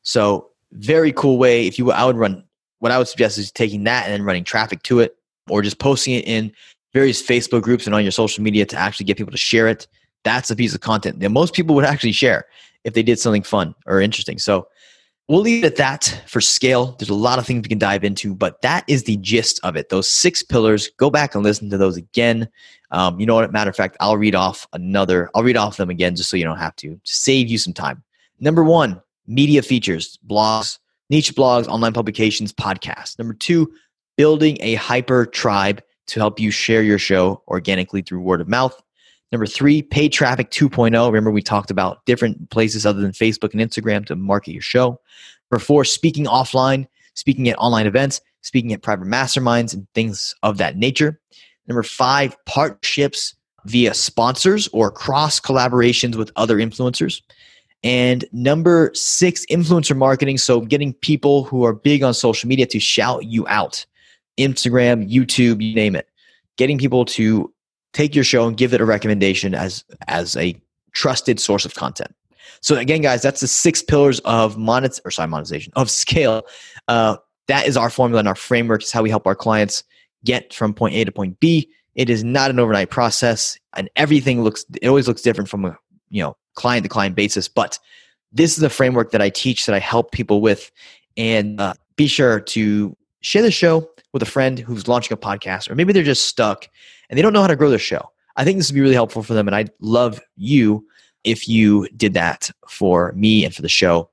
So 0.01 0.50
very 0.71 1.11
cool 1.11 1.38
way. 1.38 1.67
If 1.67 1.77
you 1.77 1.91
I 1.91 2.03
would 2.05 2.17
run 2.17 2.43
what 2.81 2.91
I 2.91 2.97
would 2.97 3.07
suggest 3.07 3.38
is 3.38 3.51
taking 3.51 3.83
that 3.83 4.05
and 4.05 4.13
then 4.13 4.23
running 4.23 4.43
traffic 4.43 4.81
to 4.83 5.00
it 5.00 5.15
or 5.50 5.61
just 5.61 5.77
posting 5.77 6.15
it 6.15 6.25
in 6.25 6.51
various 6.93 7.21
Facebook 7.21 7.61
groups 7.61 7.85
and 7.85 7.93
on 7.93 8.01
your 8.01 8.12
social 8.12 8.43
media 8.43 8.65
to 8.65 8.75
actually 8.75 9.06
get 9.06 9.17
people 9.17 9.32
to 9.32 9.38
share 9.38 9.67
it. 9.67 9.88
That's 10.23 10.49
a 10.49 10.56
piece 10.56 10.73
of 10.73 10.82
content 10.82 11.19
that 11.19 11.29
most 11.29 11.53
people 11.53 11.75
would 11.75 11.86
actually 11.86 12.12
share 12.12 12.45
if 12.84 12.95
they 12.95 13.03
did 13.03 13.19
something 13.19 13.43
fun 13.43 13.75
or 13.86 14.01
interesting. 14.01 14.39
So 14.39 14.67
we'll 15.27 15.41
leave 15.41 15.63
it 15.63 15.67
at 15.67 15.75
that 15.75 16.23
for 16.25 16.41
scale. 16.41 16.95
There's 16.97 17.12
a 17.12 17.13
lot 17.13 17.38
of 17.38 17.45
things 17.45 17.62
we 17.62 17.69
can 17.69 17.77
dive 17.77 18.03
into, 18.03 18.34
but 18.34 18.60
that 18.63 18.84
is 18.88 19.03
the 19.03 19.17
gist 19.17 19.60
of 19.63 19.75
it. 19.75 19.89
Those 19.89 20.10
six 20.10 20.41
pillars, 20.41 20.89
go 20.97 21.12
back 21.12 21.36
and 21.36 21.43
listen 21.43 21.69
to 21.69 21.77
those 21.77 21.97
again. 21.97 22.49
Um, 22.89 23.19
you 23.19 23.27
know 23.27 23.36
what? 23.36 23.53
Matter 23.53 23.69
of 23.69 23.75
fact, 23.75 23.95
I'll 23.99 24.17
read 24.17 24.34
off 24.34 24.67
another, 24.73 25.29
I'll 25.36 25.43
read 25.43 25.56
off 25.56 25.77
them 25.77 25.91
again 25.91 26.15
just 26.15 26.32
so 26.32 26.38
you 26.38 26.45
don't 26.45 26.58
have 26.58 26.75
to, 26.77 26.95
to 26.95 27.13
save 27.13 27.47
you 27.47 27.60
some 27.60 27.73
time. 27.73 28.01
Number 28.39 28.63
one, 28.63 28.99
media 29.27 29.62
features, 29.62 30.17
blogs, 30.27 30.79
niche 31.12 31.36
blogs, 31.36 31.67
online 31.67 31.93
publications, 31.93 32.52
podcasts. 32.54 33.19
Number 33.19 33.34
two, 33.34 33.71
building 34.17 34.58
a 34.62 34.76
hyper 34.76 35.26
tribe 35.26 35.84
to 36.08 36.19
help 36.19 36.39
you 36.39 36.50
share 36.50 36.82
your 36.82 36.97
show 36.97 37.43
organically 37.47 38.02
through 38.02 38.21
word 38.21 38.41
of 38.41 38.47
mouth. 38.47 38.82
Number 39.32 39.45
three, 39.45 39.82
paid 39.82 40.12
traffic 40.12 40.50
2.0. 40.52 41.06
Remember, 41.06 41.30
we 41.30 41.41
talked 41.41 41.69
about 41.69 42.06
different 42.06 42.50
places 42.50 42.86
other 42.86 43.02
than 43.02 43.12
Facebook 43.12 43.54
and 43.54 43.62
Instagram 43.62 44.06
to 44.08 44.15
market 44.15 44.54
your 44.54 44.62
show. 44.62 45.00
Number 45.52 45.63
four, 45.63 45.86
speaking 45.86 46.26
offline, 46.26 46.88
speaking 47.13 47.47
at 47.50 47.58
online 47.58 47.88
events, 47.88 48.21
speaking 48.41 48.74
at 48.74 48.82
private 48.82 49.08
masterminds, 49.08 49.74
and 49.74 49.88
things 49.93 50.34
of 50.43 50.58
that 50.58 50.78
nature. 50.78 51.19
Number 51.67 51.84
five, 51.84 52.36
partnerships 52.45 53.36
via 53.65 53.93
sponsors 53.93 54.67
or 54.69 54.91
cross 54.91 55.39
collaborations 55.39 56.15
with 56.15 56.32
other 56.36 56.58
influencers. 56.58 57.21
And 57.84 58.26
number 58.32 58.91
six, 58.94 59.46
influencer 59.48 59.98
marketing. 59.98 60.38
So 60.38 60.62
getting 60.62 60.94
people 60.94 61.44
who 61.46 61.65
are 61.65 61.74
big 61.74 62.04
on 62.04 62.13
social 62.13 62.48
media 62.48 62.67
to 62.67 62.80
shout 62.80 63.26
you 63.26 63.48
out. 63.48 63.86
Instagram, 64.38 65.12
YouTube, 65.12 65.62
you 65.62 65.76
name 65.76 65.96
it. 65.96 66.08
Getting 66.58 66.78
people 66.78 67.06
to 67.06 67.52
take 67.94 68.15
your 68.15 68.24
show 68.24 68.48
and 68.48 68.56
give 68.56 68.74
it 68.74 68.82
a 68.82 68.86
recommendation 68.86 69.54
as 69.54 69.84
as 70.08 70.38
a 70.38 70.60
trusted 70.94 71.39
source 71.39 71.65
of 71.65 71.76
content. 71.76 72.13
So 72.62 72.76
again, 72.76 73.02
guys, 73.02 73.22
that's 73.22 73.41
the 73.41 73.48
six 73.48 73.82
pillars 73.82 74.20
of 74.22 74.58
monet 74.58 75.00
or 75.04 75.12
sorry, 75.12 75.28
monetization 75.28 75.74
of 75.76 75.89
scale. 75.89 76.44
Uh, 76.88 77.17
that 77.48 77.67
is 77.67 77.76
our 77.76 77.89
formula 77.89 78.20
and 78.20 78.28
our 78.28 78.36
framework. 78.36 78.84
Is 78.84 78.91
how 78.91 79.02
we 79.02 79.10
help 79.10 79.26
our 79.26 79.36
clients 79.36 79.84
get 80.24 80.54
from 80.54 80.74
point 80.74 80.96
A 80.96 81.04
to 81.04 81.12
point 81.12 81.39
B. 81.39 81.70
It 81.96 82.10
is 82.10 82.24
not 82.24 82.52
an 82.52 82.60
overnight 82.60 82.89
process, 82.89 83.58
and 83.76 83.89
everything 83.96 84.44
looks. 84.44 84.65
It 84.82 84.88
always 84.88 85.08
looks 85.08 85.22
different 85.22 85.50
from 85.50 85.65
a 85.65 85.78
you 86.12 86.21
know 86.21 86.36
client 86.54 86.84
to 86.84 86.89
client 86.89 87.15
basis. 87.15 87.47
But 87.47 87.80
this 88.32 88.58
is 88.58 88.63
a 88.63 88.69
framework 88.69 89.12
that 89.12 89.21
I 89.21 89.30
teach 89.30 89.65
that 89.65 89.76
I 89.76 89.80
help 89.80 90.12
people 90.12 90.41
with. 90.41 90.71
And 91.17 91.60
uh, 91.60 91.74
be 91.95 92.08
sure 92.08 92.39
to 92.39 92.95
share 93.21 93.41
the 93.41 93.52
show 93.52 93.89
with 94.13 94.21
a 94.21 94.28
friend 94.28 94.60
who's 94.60 94.88
launching 94.88 95.13
a 95.13 95.17
podcast, 95.17 95.69
or 95.69 95.76
maybe 95.76 95.93
they're 95.93 96.04
just 96.04 96.26
stuck 96.26 96.67
and 97.10 97.17
they 97.17 97.21
don't 97.21 97.34
know 97.34 97.41
how 97.41 97.47
to 97.47 97.56
grow 97.56 97.69
their 97.69 97.80
show. 97.80 98.10
I 98.38 98.43
think 98.43 98.58
this 98.58 98.69
would 98.69 98.76
be 98.76 98.82
really 98.82 98.93
helpful 98.93 99.24
for 99.24 99.34
them. 99.34 99.47
And 99.47 99.56
I'd 99.56 99.71
love 99.80 100.21
you 100.38 100.86
if 101.24 101.47
you 101.47 101.88
did 101.97 102.13
that 102.13 102.50
for 102.67 103.12
me 103.13 103.43
and 103.45 103.54
for 103.54 103.62
the 103.62 103.69
show. 103.69 104.10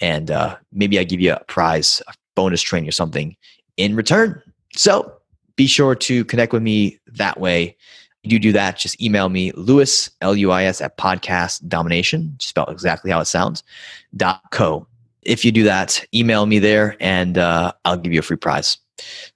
And 0.00 0.30
uh, 0.30 0.56
maybe 0.72 0.98
I 0.98 1.04
give 1.04 1.20
you 1.20 1.34
a 1.34 1.44
prize, 1.44 2.02
a 2.08 2.14
bonus 2.34 2.62
training 2.62 2.88
or 2.88 2.92
something 2.92 3.36
in 3.76 3.94
return. 3.94 4.40
So 4.74 5.12
be 5.56 5.66
sure 5.66 5.94
to 5.94 6.24
connect 6.24 6.52
with 6.52 6.62
me 6.62 6.98
that 7.06 7.38
way 7.38 7.76
you 8.32 8.38
do 8.38 8.52
that, 8.52 8.78
just 8.78 9.00
email 9.02 9.28
me, 9.28 9.52
Luis, 9.52 10.10
L 10.20 10.36
U 10.36 10.50
I 10.50 10.64
S, 10.64 10.80
at 10.80 10.96
podcast 10.96 11.66
domination, 11.68 12.36
spelled 12.40 12.70
exactly 12.70 13.10
how 13.10 13.20
it 13.20 13.26
sounds, 13.26 13.62
dot 14.16 14.42
co. 14.50 14.86
If 15.22 15.44
you 15.44 15.52
do 15.52 15.64
that, 15.64 16.04
email 16.14 16.46
me 16.46 16.58
there 16.58 16.96
and 17.00 17.38
uh, 17.38 17.72
I'll 17.84 17.96
give 17.96 18.12
you 18.12 18.20
a 18.20 18.22
free 18.22 18.36
prize, 18.36 18.78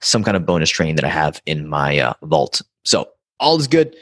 some 0.00 0.24
kind 0.24 0.36
of 0.36 0.46
bonus 0.46 0.70
training 0.70 0.96
that 0.96 1.04
I 1.04 1.08
have 1.10 1.42
in 1.46 1.68
my 1.68 1.98
uh, 1.98 2.14
vault. 2.22 2.62
So, 2.84 3.08
all 3.40 3.58
is 3.58 3.66
good. 3.66 3.96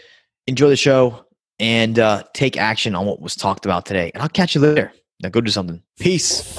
Enjoy 0.46 0.68
the 0.68 0.76
show 0.76 1.24
and 1.59 1.98
uh, 1.98 2.22
take 2.35 2.57
action 2.57 2.94
on 2.94 3.07
what 3.07 3.20
was 3.20 3.35
talked 3.35 3.64
about 3.64 3.87
today. 3.87 4.11
And 4.14 4.22
I'll 4.22 4.29
catch 4.29 4.55
you 4.55 4.61
later. 4.61 4.92
Now, 5.22 5.29
go 5.29 5.40
do 5.40 5.50
something. 5.50 5.83
Peace. 5.98 6.57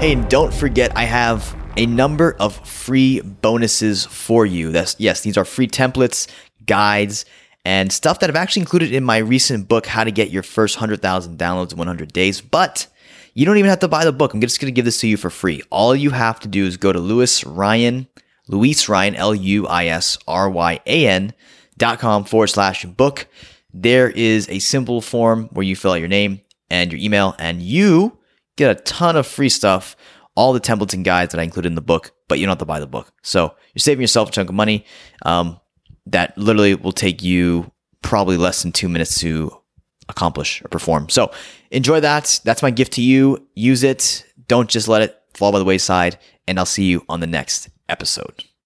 Hey, 0.00 0.12
and 0.12 0.28
don't 0.28 0.52
forget, 0.52 0.94
I 0.96 1.04
have 1.04 1.56
a 1.76 1.86
number 1.86 2.36
of 2.38 2.54
free 2.66 3.20
bonuses 3.20 4.04
for 4.04 4.44
you. 4.44 4.72
That's 4.72 4.96
yes, 4.98 5.20
these 5.22 5.36
are 5.36 5.44
free 5.44 5.68
templates, 5.68 6.28
guides, 6.66 7.24
and 7.64 7.92
stuff 7.92 8.20
that 8.20 8.30
I've 8.30 8.36
actually 8.36 8.60
included 8.60 8.92
in 8.92 9.04
my 9.04 9.18
recent 9.18 9.68
book, 9.68 9.86
How 9.86 10.04
to 10.04 10.10
Get 10.10 10.30
Your 10.30 10.42
First 10.42 10.76
100,000 10.76 11.38
Downloads 11.38 11.72
in 11.72 11.78
100 11.78 12.12
Days. 12.12 12.40
But 12.40 12.86
you 13.34 13.46
don't 13.46 13.56
even 13.56 13.70
have 13.70 13.80
to 13.80 13.88
buy 13.88 14.04
the 14.04 14.12
book. 14.12 14.34
I'm 14.34 14.40
just 14.40 14.60
going 14.60 14.72
to 14.72 14.76
give 14.76 14.84
this 14.84 15.00
to 15.00 15.08
you 15.08 15.16
for 15.16 15.30
free. 15.30 15.62
All 15.70 15.96
you 15.96 16.10
have 16.10 16.40
to 16.40 16.48
do 16.48 16.66
is 16.66 16.76
go 16.76 16.92
to 16.92 16.98
Luis 16.98 17.44
Ryan, 17.44 18.08
Luis 18.48 18.88
Ryan, 18.88 19.14
L 19.14 19.34
U 19.34 19.66
I 19.66 19.86
S 19.86 20.18
R 20.28 20.50
Y 20.50 20.80
A 20.86 21.06
N 21.06 21.32
dot 21.78 21.98
com 21.98 22.24
forward 22.24 22.48
slash 22.48 22.84
book. 22.84 23.26
There 23.72 24.10
is 24.10 24.48
a 24.50 24.58
simple 24.58 25.00
form 25.00 25.48
where 25.52 25.64
you 25.64 25.76
fill 25.76 25.92
out 25.92 26.00
your 26.00 26.08
name 26.08 26.42
and 26.68 26.92
your 26.92 27.00
email, 27.00 27.34
and 27.38 27.62
you 27.62 28.18
get 28.56 28.70
a 28.70 28.80
ton 28.82 29.16
of 29.16 29.26
free 29.26 29.48
stuff 29.48 29.96
all 30.34 30.52
the 30.52 30.60
templates 30.60 30.94
and 30.94 31.04
guides 31.04 31.32
that 31.32 31.40
I 31.40 31.44
included 31.44 31.68
in 31.68 31.74
the 31.74 31.82
book, 31.82 32.12
but 32.28 32.38
you 32.38 32.46
don't 32.46 32.52
have 32.52 32.58
to 32.58 32.64
buy 32.64 32.80
the 32.80 32.86
book. 32.86 33.12
So 33.22 33.54
you're 33.74 33.80
saving 33.80 34.02
yourself 34.02 34.30
a 34.30 34.32
chunk 34.32 34.48
of 34.48 34.54
money 34.54 34.84
um, 35.24 35.60
that 36.06 36.36
literally 36.38 36.74
will 36.74 36.92
take 36.92 37.22
you 37.22 37.70
probably 38.02 38.36
less 38.36 38.62
than 38.62 38.72
two 38.72 38.88
minutes 38.88 39.20
to 39.20 39.56
accomplish 40.08 40.62
or 40.62 40.68
perform. 40.68 41.08
So 41.08 41.32
enjoy 41.70 42.00
that. 42.00 42.40
That's 42.44 42.62
my 42.62 42.70
gift 42.70 42.94
to 42.94 43.02
you. 43.02 43.46
Use 43.54 43.82
it. 43.82 44.24
Don't 44.48 44.68
just 44.68 44.88
let 44.88 45.02
it 45.02 45.20
fall 45.34 45.52
by 45.52 45.58
the 45.58 45.64
wayside. 45.64 46.18
And 46.48 46.58
I'll 46.58 46.66
see 46.66 46.84
you 46.84 47.04
on 47.08 47.20
the 47.20 47.26
next 47.26 47.68
episode. 47.88 48.44